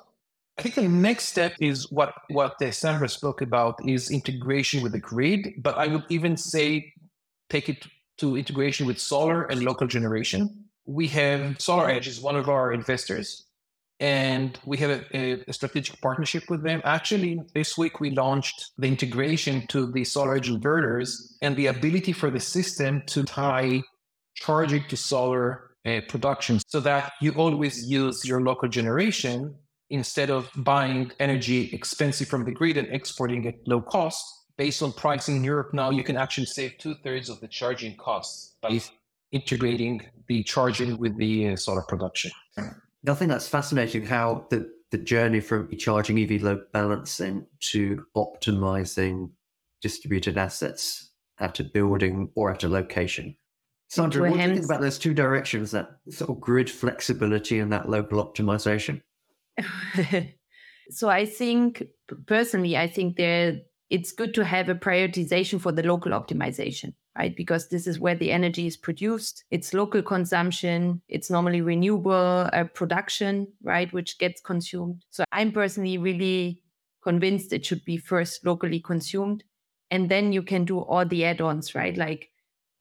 I 0.59 0.63
think 0.63 0.75
the 0.75 0.89
next 0.89 1.25
step 1.27 1.55
is 1.61 1.91
what 1.91 2.13
what 2.29 2.57
Sandra 2.75 3.09
spoke 3.09 3.41
about 3.41 3.81
is 3.89 4.11
integration 4.11 4.83
with 4.83 4.93
the 4.93 4.99
grid, 4.99 5.55
but 5.59 5.79
I 5.79 5.87
would 5.87 6.05
even 6.11 6.37
say 6.37 6.93
take 7.49 7.69
it 7.69 7.87
to 8.19 8.37
integration 8.37 8.87
with 8.87 8.99
solar 8.99 9.45
and 9.45 9.63
local 9.63 9.87
generation. 9.87 10.67
We 10.85 11.09
have 11.09 11.41
SolarEdge 11.59 12.07
is 12.07 12.21
one 12.21 12.37
of 12.37 12.49
our 12.49 12.73
investors, 12.73 13.47
and 14.01 14.59
we 14.67 14.77
have 14.79 14.91
a, 14.91 15.49
a, 15.49 15.53
strategic 15.53 16.01
partnership 16.01 16.45
with 16.51 16.63
them. 16.63 16.83
Actually, 16.85 17.41
this 17.55 17.79
week 17.79 18.01
we 18.01 18.11
launched 18.11 18.73
the 18.77 18.89
integration 18.89 19.67
to 19.69 19.91
the 19.91 20.03
SolarEdge 20.03 20.51
inverters 20.55 21.37
and 21.41 21.57
the 21.57 21.69
ability 21.69 22.13
for 22.13 22.31
the 22.31 22.41
system 22.41 23.03
to 23.07 23.23
tie 23.23 23.83
charging 24.35 24.85
to 24.89 24.97
solar 24.97 25.71
uh, 25.87 26.01
production 26.09 26.61
so 26.67 26.81
that 26.81 27.13
you 27.21 27.33
always 27.33 27.89
use 27.89 28.25
your 28.25 28.43
local 28.43 28.69
generation 28.69 29.55
instead 29.91 30.31
of 30.31 30.51
buying 30.57 31.13
energy 31.19 31.71
expensive 31.73 32.29
from 32.29 32.45
the 32.45 32.53
grid 32.53 32.77
and 32.77 32.89
exporting 32.89 33.47
at 33.47 33.57
low 33.67 33.81
cost, 33.81 34.25
based 34.57 34.83
on 34.83 34.93
pricing 34.93 35.37
in 35.37 35.45
Europe 35.45 35.73
now, 35.73 35.91
you 35.91 36.05
can 36.05 36.17
actually 36.17 36.47
save 36.47 36.77
two 36.79 36.95
thirds 37.03 37.29
of 37.29 37.41
the 37.41 37.49
charging 37.49 37.97
costs 37.97 38.57
by 38.63 38.81
integrating 39.33 40.03
the 40.29 40.43
charging 40.43 40.97
with 40.99 41.17
the 41.17 41.49
uh, 41.49 41.57
solar 41.57 41.83
production. 41.83 42.31
I 42.59 43.15
think 43.15 43.31
that's 43.31 43.49
fascinating 43.49 44.05
how 44.05 44.47
the, 44.51 44.71
the 44.91 44.99
journey 44.99 45.41
from 45.41 45.75
charging 45.77 46.19
EV 46.19 46.43
load 46.43 46.61
balancing 46.73 47.47
to 47.71 48.05
optimizing 48.17 49.31
distributed 49.81 50.37
assets 50.37 51.11
at 51.39 51.59
a 51.59 51.65
building 51.65 52.31
or 52.35 52.51
at 52.51 52.65
a 52.65 52.69
location. 52.69 53.35
Sandra, 53.89 54.31
what 54.31 54.37
do 54.37 54.43
you 54.43 54.55
think 54.55 54.65
about 54.67 54.83
those 54.83 54.99
two 54.99 55.15
directions, 55.15 55.73
that 55.73 55.91
sort 56.11 56.31
of 56.31 56.41
grid 56.41 56.71
flexibility 56.71 57.59
and 57.59 57.73
that 57.73 57.89
local 57.89 58.25
optimization? 58.25 59.01
so 60.91 61.09
I 61.09 61.27
think 61.27 61.85
personally, 62.27 62.77
I 62.77 62.87
think 62.87 63.17
there 63.17 63.61
it's 63.91 64.13
good 64.13 64.33
to 64.35 64.45
have 64.45 64.69
a 64.69 64.75
prioritization 64.75 65.61
for 65.61 65.73
the 65.73 65.83
local 65.83 66.13
optimization, 66.13 66.95
right? 67.19 67.35
Because 67.37 67.69
this 67.69 67.89
is 67.89 67.99
where 67.99 68.15
the 68.15 68.31
energy 68.31 68.67
is 68.67 68.77
produced. 68.77 69.45
It's 69.51 69.75
local 69.75 70.01
consumption. 70.01 71.03
It's 71.09 71.29
normally 71.29 71.61
renewable 71.61 72.49
uh, 72.53 72.65
production, 72.73 73.49
right, 73.65 73.93
which 73.93 74.19
gets 74.19 74.41
consumed. 74.41 75.05
So 75.11 75.25
I'm 75.33 75.51
personally 75.51 75.99
really 75.99 76.63
convinced 77.03 77.53
it 77.53 77.67
should 77.67 77.85
be 77.85 77.97
first 77.97 78.47
locally 78.47 78.79
consumed, 78.79 79.43
and 79.91 80.09
then 80.09 80.33
you 80.33 80.43
can 80.43 80.65
do 80.65 80.79
all 80.79 81.05
the 81.05 81.25
add-ons, 81.25 81.75
right? 81.75 81.97
Like 81.97 82.31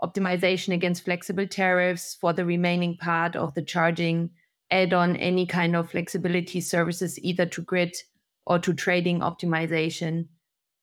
optimization 0.03 0.73
against 0.73 1.05
flexible 1.05 1.47
tariffs 1.47 2.15
for 2.21 2.33
the 2.33 2.45
remaining 2.45 2.97
part 2.97 3.35
of 3.35 3.53
the 3.55 3.63
charging 3.63 4.29
add 4.71 4.93
on 4.93 5.15
any 5.15 5.45
kind 5.45 5.75
of 5.75 5.91
flexibility 5.91 6.61
services, 6.61 7.19
either 7.19 7.45
to 7.47 7.61
grid 7.61 7.95
or 8.45 8.59
to 8.59 8.73
trading 8.73 9.19
optimization. 9.19 10.27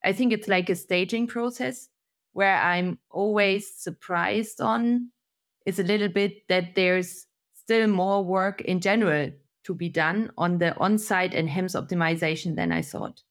I 0.05 0.13
think 0.13 0.33
it's 0.33 0.49
like 0.49 0.71
a 0.71 0.75
staging 0.75 1.27
process 1.27 1.89
where 2.33 2.57
I'm 2.57 2.99
always 3.11 3.75
surprised 3.75 4.61
on 4.61 5.11
is 5.65 5.79
a 5.79 5.85
little 5.85 6.09
bit 6.09 6.47
that 6.49 6.75
there's 6.75 7.27
still 7.55 7.87
more 7.89 8.25
work 8.25 8.61
in 8.61 8.81
general 8.81 9.31
to 9.65 9.75
be 9.75 9.89
done 9.89 10.31
on 10.39 10.59
the 10.59 10.77
on-site 10.79 11.35
and 11.35 11.49
HEMS 11.49 11.75
optimization 11.75 12.55
than 12.55 12.71
I 12.71 12.83
thought 12.83 13.23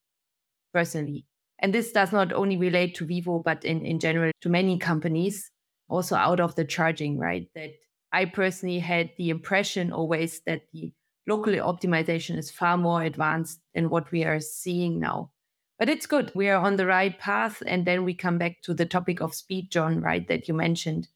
personally. 0.74 1.26
And 1.60 1.74
this 1.74 1.94
does 1.94 2.12
not 2.12 2.34
only 2.34 2.58
relate 2.58 2.96
to 2.96 3.06
Wevo, 3.06 3.42
but 3.42 3.64
in, 3.64 3.86
in 3.86 4.00
general 4.00 4.32
to 4.42 4.50
many 4.50 4.78
companies, 4.78 5.50
also 5.88 6.16
out 6.16 6.42
of 6.42 6.56
the 6.56 6.66
charging, 6.66 7.18
right? 7.18 7.48
That 7.56 7.72
I 8.16 8.24
personally 8.24 8.80
had 8.80 9.10
the 9.18 9.30
impression 9.30 9.92
always 9.92 10.40
that 10.46 10.62
the 10.72 10.94
local 11.28 11.54
optimization 11.56 12.38
is 12.38 12.50
far 12.50 12.78
more 12.78 13.04
advanced 13.04 13.60
than 13.74 13.90
what 13.90 14.10
we 14.10 14.24
are 14.24 14.40
seeing 14.40 15.02
now. 15.02 15.32
But 15.78 15.90
it's 15.90 16.06
good. 16.06 16.32
We 16.34 16.48
are 16.48 16.64
on 16.64 16.78
the 16.78 16.86
right 16.86 17.20
path. 17.20 17.62
And 17.68 17.86
then 17.86 18.06
we 18.06 18.14
come 18.14 18.38
back 18.38 18.62
to 18.62 18.74
the 18.74 18.86
topic 18.86 19.20
of 19.20 19.36
speed, 19.36 19.70
Jon, 19.70 20.00
right, 20.00 20.26
that 20.30 20.48
you 20.48 20.54
mentioned. 20.54 21.10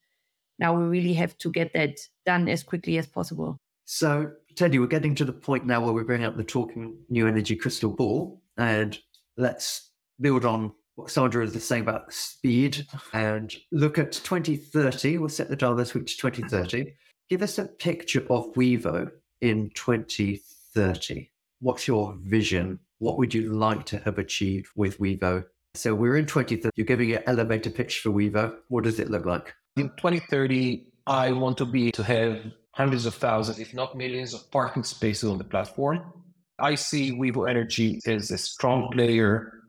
Now 0.58 0.76
we 0.76 0.84
really 0.84 1.14
have 1.14 1.38
to 1.38 1.50
get 1.50 1.72
that 1.72 1.96
done 2.26 2.50
as 2.50 2.62
quickly 2.62 2.98
as 2.98 3.06
possible. 3.06 3.56
So, 3.86 4.32
Teddy, 4.54 4.78
we're 4.78 4.86
getting 4.86 5.14
to 5.14 5.24
the 5.24 5.32
point 5.32 5.64
now 5.64 5.82
where 5.82 5.94
we 5.94 6.02
bring 6.02 6.22
up 6.22 6.36
the 6.36 6.44
talking 6.44 6.98
new 7.08 7.26
energy 7.26 7.56
crystal 7.56 7.92
ball. 7.92 8.42
And 8.58 8.98
let's 9.38 9.90
build 10.20 10.44
on 10.44 10.72
what 11.00 11.10
Sandra 11.10 11.44
is 11.44 11.64
saying 11.64 11.82
about 11.82 12.12
speed 12.12 12.86
and 13.12 13.54
look 13.72 13.98
at 13.98 14.12
2030. 14.12 15.18
We'll 15.18 15.28
set 15.30 15.48
the 15.48 15.56
dial 15.56 15.82
switch 15.84 15.94
week 15.94 16.06
to 16.06 16.16
2030. 16.16 16.94
Give 17.30 17.42
us 17.42 17.58
a 17.58 17.64
picture 17.64 18.26
of 18.28 18.52
Wevo 18.54 19.10
in 19.40 19.70
2030. 19.74 21.30
What's 21.60 21.88
your 21.88 22.16
vision? 22.20 22.80
What 22.98 23.16
would 23.16 23.32
you 23.32 23.50
like 23.52 23.86
to 23.86 23.98
have 24.00 24.18
achieved 24.18 24.68
with 24.76 24.98
Wevo? 24.98 25.44
So 25.74 25.94
we're 25.94 26.16
in 26.16 26.26
2030. 26.26 26.70
You're 26.76 26.86
giving 26.86 27.12
an 27.12 27.22
elevator 27.26 27.70
pitch 27.70 28.00
for 28.00 28.10
Wevo. 28.10 28.56
What 28.68 28.84
does 28.84 29.00
it 29.00 29.10
look 29.10 29.24
like? 29.24 29.54
In 29.76 29.88
2030, 29.96 30.86
I 31.06 31.32
want 31.32 31.56
to 31.58 31.64
be 31.64 31.92
to 31.92 32.02
have 32.02 32.42
hundreds 32.72 33.06
of 33.06 33.14
thousands, 33.14 33.58
if 33.58 33.72
not 33.72 33.96
millions, 33.96 34.34
of 34.34 34.50
parking 34.50 34.84
spaces 34.84 35.30
on 35.30 35.38
the 35.38 35.44
platform. 35.44 36.12
I 36.58 36.74
see 36.74 37.12
Wevo 37.12 37.48
Energy 37.48 38.00
as 38.06 38.30
a 38.30 38.36
strong 38.36 38.90
player 38.92 39.59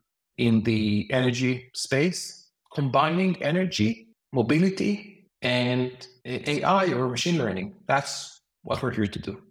in 0.41 0.63
the 0.63 1.07
energy 1.11 1.69
space, 1.75 2.49
combining 2.73 3.41
energy, 3.43 4.07
mobility, 4.33 5.27
and 5.43 6.07
AI 6.25 6.85
or 6.93 7.07
machine 7.07 7.37
learning. 7.37 7.75
That's 7.87 8.41
what 8.63 8.81
we're 8.81 8.91
here 8.91 9.07
to 9.07 9.19
do. 9.19 9.41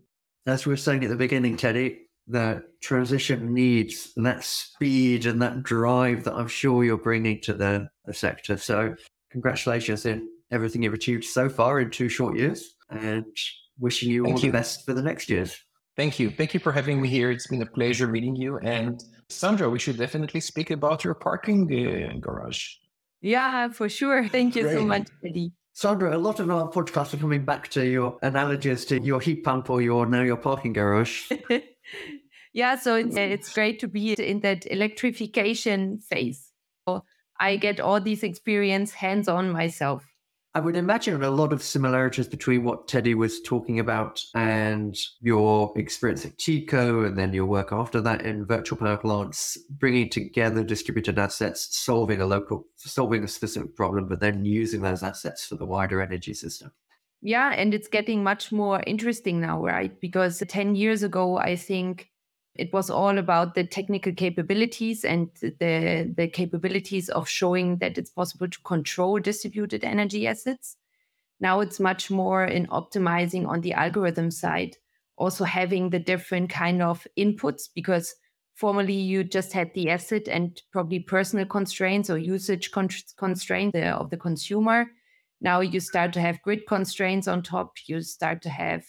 As 0.47 0.67
we 0.67 0.73
were 0.73 0.77
saying 0.77 1.05
at 1.05 1.11
the 1.11 1.17
beginning, 1.17 1.57
Teddy, 1.57 2.07
the 2.27 2.65
transition 2.83 3.55
needs 3.55 4.13
that 4.17 4.43
speed 4.43 5.27
and 5.27 5.41
that 5.43 5.63
drive 5.63 6.25
that 6.25 6.35
I'm 6.35 6.49
sure 6.49 6.83
you're 6.83 6.97
bringing 6.97 7.41
to 7.43 7.55
the, 7.55 7.89
the 8.05 8.15
sector. 8.15 8.57
So, 8.57 8.95
congratulations 9.31 10.07
in 10.07 10.29
everything 10.51 10.83
you've 10.83 10.95
achieved 10.95 11.25
so 11.25 11.49
far 11.49 11.81
in 11.81 11.91
two 11.91 12.09
short 12.09 12.37
years 12.37 12.75
and 12.91 13.25
wishing 13.79 14.11
you 14.11 14.25
Thank 14.25 14.37
all 14.37 14.41
you. 14.41 14.51
the 14.51 14.59
best 14.59 14.85
for 14.85 14.93
the 14.93 15.03
next 15.03 15.29
years. 15.29 15.57
Thank 15.97 16.19
you. 16.19 16.31
Thank 16.31 16.55
you 16.55 16.61
for 16.61 16.73
having 16.73 17.01
me 17.03 17.09
here. 17.09 17.31
It's 17.31 17.47
been 17.47 17.63
a 17.63 17.67
pleasure 17.67 18.07
meeting 18.07 18.37
you. 18.37 18.59
And 18.59 19.03
Sandra, 19.29 19.69
we 19.69 19.79
should 19.79 19.99
definitely 19.99 20.41
speak 20.41 20.71
about 20.71 21.05
your 21.05 21.15
parking 21.15 21.65
uh, 21.65 22.19
garage. 22.19 22.77
Yeah, 23.21 23.69
for 23.71 23.89
sure. 23.89 24.29
Thank 24.29 24.57
you 24.57 24.63
Great. 24.63 24.75
so 24.75 24.85
much, 24.85 25.09
Teddy. 25.23 25.53
Sandra, 25.73 26.17
a 26.17 26.19
lot 26.19 26.41
of 26.41 26.51
our 26.51 26.71
podcasts 26.71 27.15
are 27.15 27.19
coming 27.19 27.45
back 27.45 27.69
to 27.69 27.87
your 27.87 28.19
analogies 28.23 28.85
to 28.87 29.01
your 29.01 29.21
heat 29.21 29.45
pump 29.45 29.71
or 29.71 29.81
your 29.81 30.07
now 30.07 30.23
your 30.23 30.37
parking 30.37 30.73
garage. 30.73 31.31
yeah, 32.53 32.77
so 32.77 32.97
it's, 32.97 33.17
it's 33.17 33.53
great 33.53 33.79
to 33.81 33.89
be 33.89 34.13
in 34.13 34.41
that 34.41 34.67
electrification 34.71 35.99
phase. 35.99 36.51
So 36.89 37.05
I 37.39 37.57
get 37.57 37.81
all 37.81 38.01
these 38.01 38.23
experience 38.23 38.93
hands 38.93 39.29
on 39.29 39.51
myself. 39.51 40.05
I 40.53 40.59
would 40.59 40.75
imagine 40.75 41.23
a 41.23 41.31
lot 41.31 41.53
of 41.53 41.63
similarities 41.63 42.27
between 42.27 42.65
what 42.65 42.89
Teddy 42.89 43.15
was 43.15 43.41
talking 43.41 43.79
about 43.79 44.21
and 44.35 44.97
your 45.21 45.73
experience 45.77 46.25
at 46.25 46.37
Tiko, 46.39 47.07
and 47.07 47.17
then 47.17 47.33
your 47.33 47.47
work 47.47 47.71
after 47.71 48.01
that 48.01 48.23
in 48.23 48.45
virtual 48.45 48.77
power 48.77 48.97
plants, 48.97 49.57
bringing 49.71 50.11
together 50.11 50.65
distributed 50.65 51.21
assets, 51.21 51.79
solving 51.79 52.21
a 52.21 52.27
local, 52.27 52.67
solving 52.75 53.23
a 53.23 53.29
specific 53.29 53.77
problem, 53.77 54.09
but 54.09 54.19
then 54.19 54.45
using 54.45 54.83
those 54.83 55.05
assets 55.05 55.47
for 55.47 55.55
the 55.55 55.67
wider 55.67 56.03
energy 56.03 56.35
system. 56.35 56.73
Yeah, 57.23 57.53
and 57.53 57.73
it's 57.73 57.89
getting 57.89 58.25
much 58.25 58.51
more 58.51 58.83
interesting 58.89 59.41
now, 59.41 59.63
right? 59.63 60.01
Because 60.01 60.43
10 60.49 60.75
years 60.75 61.05
ago, 61.05 61.37
I 61.37 61.55
think 61.55 62.09
it 62.55 62.73
was 62.73 62.91
all 62.91 63.17
about 63.17 63.55
the 63.55 63.65
technical 63.65 64.13
capabilities 64.13 65.05
and 65.05 65.31
the, 65.41 66.13
the 66.17 66.29
capabilities 66.29 67.09
of 67.09 67.29
showing 67.29 67.79
that 67.79 67.97
it's 67.97 68.11
possible 68.11 68.49
to 68.49 68.61
control 68.61 69.19
distributed 69.19 69.85
energy 69.85 70.27
assets. 70.27 70.77
Now 71.41 71.61
it's 71.61 71.81
much 71.81 72.11
more 72.11 72.45
in 72.45 72.67
optimizing 72.67 73.47
on 73.47 73.61
the 73.61 73.73
algorithm 73.73 74.31
side, 74.31 74.77
also 75.17 75.45
having 75.45 75.91
the 75.91 75.99
different 75.99 76.51
kind 76.51 76.83
of 76.83 77.07
inputs 77.17 77.69
because 77.75 78.15
formerly 78.55 78.95
you 78.95 79.25
just 79.25 79.53
had 79.53 79.73
the 79.73 79.89
asset 79.89 80.29
and 80.29 80.61
probably 80.71 81.01
personal 81.01 81.47
constraints 81.47 82.11
or 82.11 82.19
usage 82.19 82.73
con- 82.73 82.91
constraints 83.17 83.75
uh, 83.75 83.97
of 83.99 84.11
the 84.11 84.19
consumer. 84.19 84.87
Now 85.41 85.61
you 85.61 85.81
start 85.81 86.13
to 86.13 86.21
have 86.21 86.43
grid 86.43 86.67
constraints 86.67 87.27
on 87.27 87.43
top. 87.43 87.77
You 87.87 88.03
start 88.03 88.43
to 88.43 88.51
have 88.51 88.85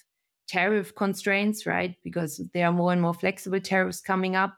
tariff 0.52 0.94
constraints, 0.96 1.66
right? 1.66 1.96
Because 2.04 2.42
there 2.54 2.68
are 2.68 2.74
more 2.74 2.92
and 2.92 3.02
more 3.02 3.14
flexible 3.14 3.62
tariffs 3.62 4.02
coming 4.02 4.36
up. 4.36 4.58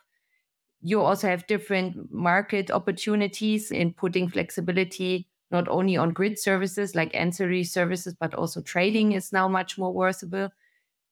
You 0.82 1.02
also 1.02 1.28
have 1.28 1.48
different 1.48 2.12
market 2.12 2.72
opportunities 2.72 3.72
in 3.72 3.94
putting 3.94 4.30
flexibility 4.30 5.30
not 5.52 5.68
only 5.68 5.96
on 5.96 6.10
grid 6.14 6.40
services 6.40 6.96
like 6.96 7.16
ancillary 7.16 7.64
services, 7.64 8.16
but 8.20 8.34
also 8.34 8.62
trading 8.62 9.12
is 9.12 9.32
now 9.32 9.48
much 9.48 9.78
more 9.78 9.94
worthwhile. 9.94 10.52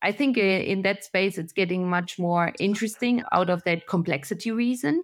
I 0.02 0.12
think 0.12 0.38
uh, 0.38 0.42
in 0.42 0.82
that 0.82 1.04
space, 1.04 1.38
it's 1.38 1.54
getting 1.54 1.88
much 1.88 2.18
more 2.18 2.54
interesting 2.60 3.24
out 3.32 3.52
of 3.52 3.64
that 3.66 3.88
complexity 3.88 4.52
reason. 4.52 5.04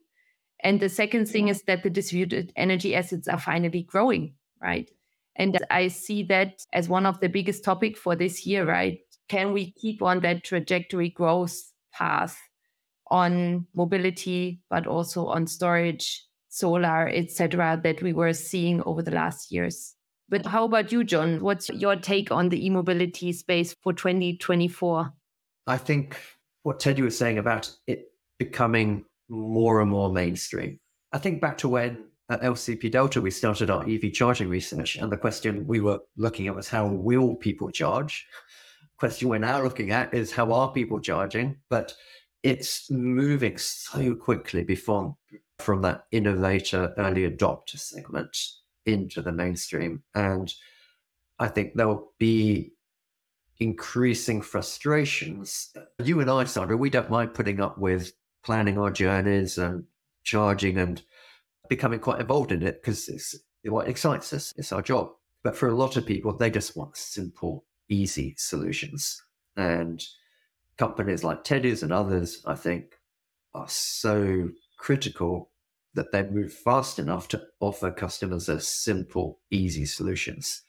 And 0.63 0.79
the 0.79 0.89
second 0.89 1.27
thing 1.27 1.49
is 1.49 1.63
that 1.63 1.83
the 1.83 1.89
distributed 1.91 2.51
energy 2.55 2.95
assets 2.95 3.27
are 3.27 3.39
finally 3.39 3.83
growing, 3.83 4.33
right? 4.59 4.89
And 5.35 5.59
I 5.69 5.89
see 5.89 6.23
that 6.23 6.65
as 6.73 6.89
one 6.89 7.05
of 7.05 7.19
the 7.19 7.29
biggest 7.29 7.63
topic 7.63 7.95
for 7.95 8.15
this 8.15 8.45
year, 8.47 8.65
right? 8.65 8.99
Can 9.29 9.53
we 9.53 9.71
keep 9.71 10.01
on 10.01 10.21
that 10.21 10.43
trajectory 10.43 11.09
growth 11.09 11.71
path 11.93 12.39
on 13.09 13.67
mobility, 13.73 14.61
but 14.69 14.87
also 14.87 15.25
on 15.27 15.47
storage, 15.47 16.25
solar, 16.49 17.07
etc., 17.07 17.79
that 17.83 18.01
we 18.01 18.13
were 18.13 18.33
seeing 18.33 18.81
over 18.83 19.01
the 19.01 19.11
last 19.11 19.51
years? 19.51 19.95
But 20.29 20.45
how 20.45 20.65
about 20.65 20.91
you, 20.91 21.03
Jon? 21.03 21.41
What's 21.41 21.69
your 21.69 21.95
take 21.95 22.31
on 22.31 22.49
the 22.49 22.65
e-mobility 22.65 23.31
space 23.31 23.75
for 23.81 23.93
2024? 23.93 25.13
I 25.67 25.77
think 25.77 26.17
what 26.63 26.79
Teddy 26.79 27.01
was 27.01 27.17
saying 27.17 27.37
about 27.37 27.71
it 27.87 28.11
becoming 28.37 29.05
more 29.29 29.81
and 29.81 29.89
more 29.89 30.11
mainstream. 30.11 30.79
I 31.13 31.17
think 31.17 31.41
back 31.41 31.57
to 31.59 31.69
when 31.69 32.05
at 32.29 32.41
LCP 32.41 32.91
Delta 32.91 33.21
we 33.21 33.31
started 33.31 33.69
our 33.69 33.87
EV 33.87 34.11
charging 34.13 34.49
research, 34.49 34.97
and 34.97 35.11
the 35.11 35.17
question 35.17 35.65
we 35.65 35.79
were 35.79 35.99
looking 36.17 36.47
at 36.47 36.55
was 36.55 36.67
how 36.67 36.87
will 36.87 37.35
people 37.35 37.71
charge? 37.71 38.27
Question 38.97 39.29
we're 39.29 39.37
now 39.37 39.61
looking 39.61 39.91
at 39.91 40.13
is 40.13 40.31
how 40.31 40.51
are 40.51 40.71
people 40.71 40.99
charging? 40.99 41.57
But 41.69 41.93
it's 42.43 42.89
moving 42.89 43.57
so 43.57 44.15
quickly 44.15 44.63
before 44.63 45.15
from 45.59 45.81
that 45.81 46.05
innovator 46.11 46.93
early 46.97 47.29
adopter 47.29 47.77
segment 47.77 48.37
into 48.85 49.21
the 49.21 49.31
mainstream. 49.31 50.03
And 50.15 50.53
I 51.39 51.47
think 51.47 51.73
there'll 51.75 52.13
be 52.19 52.73
increasing 53.59 54.41
frustrations. 54.41 55.73
You 56.03 56.19
and 56.19 56.29
I, 56.29 56.43
Sandra, 56.45 56.77
we 56.77 56.89
don't 56.89 57.09
mind 57.09 57.33
putting 57.33 57.59
up 57.59 57.77
with 57.77 58.13
planning 58.43 58.77
our 58.77 58.91
journeys 58.91 59.57
and 59.57 59.83
charging 60.23 60.77
and 60.77 61.01
becoming 61.69 61.99
quite 61.99 62.21
involved 62.21 62.51
in 62.51 62.63
it 62.63 62.81
because 62.81 63.09
it's 63.09 63.35
what 63.63 63.87
excites 63.87 64.31
us. 64.33 64.53
It's 64.57 64.71
our 64.71 64.81
job. 64.81 65.09
But 65.43 65.55
for 65.55 65.67
a 65.67 65.75
lot 65.75 65.97
of 65.97 66.05
people, 66.05 66.35
they 66.35 66.49
just 66.49 66.77
want 66.77 66.97
simple 66.97 67.65
easy 67.89 68.35
solutions. 68.37 69.21
And 69.55 70.03
companies 70.77 71.23
like 71.23 71.43
Teddy's 71.43 71.83
and 71.83 71.91
others, 71.91 72.41
I 72.45 72.55
think, 72.55 72.95
are 73.53 73.69
so 73.69 74.49
critical 74.77 75.49
that 75.95 76.11
they 76.11 76.23
move 76.23 76.53
fast 76.53 76.99
enough 76.99 77.27
to 77.29 77.41
offer 77.59 77.91
customers 77.91 78.49
a 78.49 78.59
simple, 78.59 79.39
easy 79.49 79.85
solutions. 79.85 80.61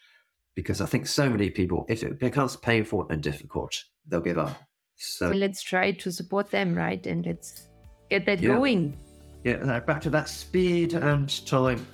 Because 0.55 0.81
I 0.81 0.87
think 0.87 1.07
so 1.07 1.29
many 1.29 1.51
people, 1.51 1.85
if 1.89 2.03
it 2.03 2.19
becomes 2.19 2.57
painful 2.57 3.07
and 3.11 3.23
difficult, 3.23 3.85
they'll 4.07 4.21
give 4.21 4.39
up. 4.39 4.57
So 4.97 5.29
let's 5.31 5.63
try 5.63 5.93
to 5.93 6.11
support 6.11 6.51
them, 6.51 6.75
right? 6.75 7.07
And 7.07 7.25
let's 7.25 7.69
get 8.11 8.27
that 8.27 8.41
yeah. 8.41 8.55
going. 8.55 8.97
Yeah, 9.45 9.79
back 9.81 10.01
to 10.03 10.11
that 10.11 10.29
speed 10.29 10.95
and 10.95 11.47
time 11.47 11.87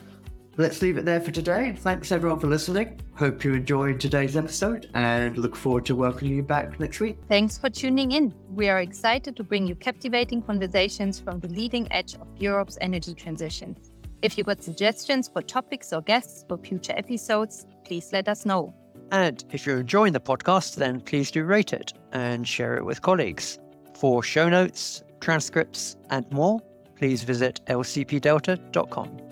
let's 0.57 0.83
leave 0.83 0.97
it 0.99 1.05
there 1.05 1.21
for 1.21 1.31
today. 1.31 1.73
Thanks 1.79 2.13
everyone 2.13 2.39
for 2.39 2.47
listening. 2.47 3.01
Hope 3.17 3.45
you 3.45 3.55
enjoyed 3.55 4.01
today's 4.01 4.37
episode 4.37 4.91
and 4.95 5.37
look 5.37 5.57
forward 5.57 5.87
to 5.87 5.97
welcoming 5.97 6.35
you 6.35 6.43
back 6.43 6.79
next 6.81 7.01
week. 7.01 7.19
Thanks 7.29 7.59
for 7.59 7.71
tuning 7.71 8.13
in. 8.13 8.35
We 8.51 8.69
are 8.69 8.81
excited 8.81 9.37
to 9.37 9.45
bring 9.45 9.67
you 9.67 9.75
captivating 9.75 10.43
conversations 10.43 11.21
from 11.21 11.41
the 11.41 11.49
leading 11.49 11.91
edge 11.93 12.15
of 12.15 12.27
Europe's 12.39 12.79
energy 12.81 13.15
transition. 13.15 13.77
If 14.23 14.39
you've 14.39 14.47
got 14.47 14.63
suggestions 14.63 15.29
for 15.29 15.43
topics 15.43 15.93
or 15.93 16.01
guests 16.01 16.45
for 16.49 16.57
future 16.57 16.95
episodes, 16.97 17.67
please 17.85 18.11
let 18.13 18.29
us 18.29 18.47
know. 18.47 18.75
And 19.13 19.45
if 19.53 19.67
you're 19.67 19.81
enjoying 19.81 20.13
the 20.13 20.21
podcast, 20.21 20.77
then 20.77 21.01
please 21.01 21.31
do 21.31 21.45
rate 21.45 21.73
it 21.73 21.93
and 22.13 22.49
share 22.49 22.77
it 22.77 22.85
with 22.85 23.03
colleagues. 23.03 23.59
For 23.95 24.23
show 24.23 24.49
notes, 24.49 25.05
transcripts, 25.21 25.97
and 26.11 26.31
more, 26.33 26.61
please 26.97 27.23
visit 27.23 27.61
lcpdelta.com. 27.67 29.24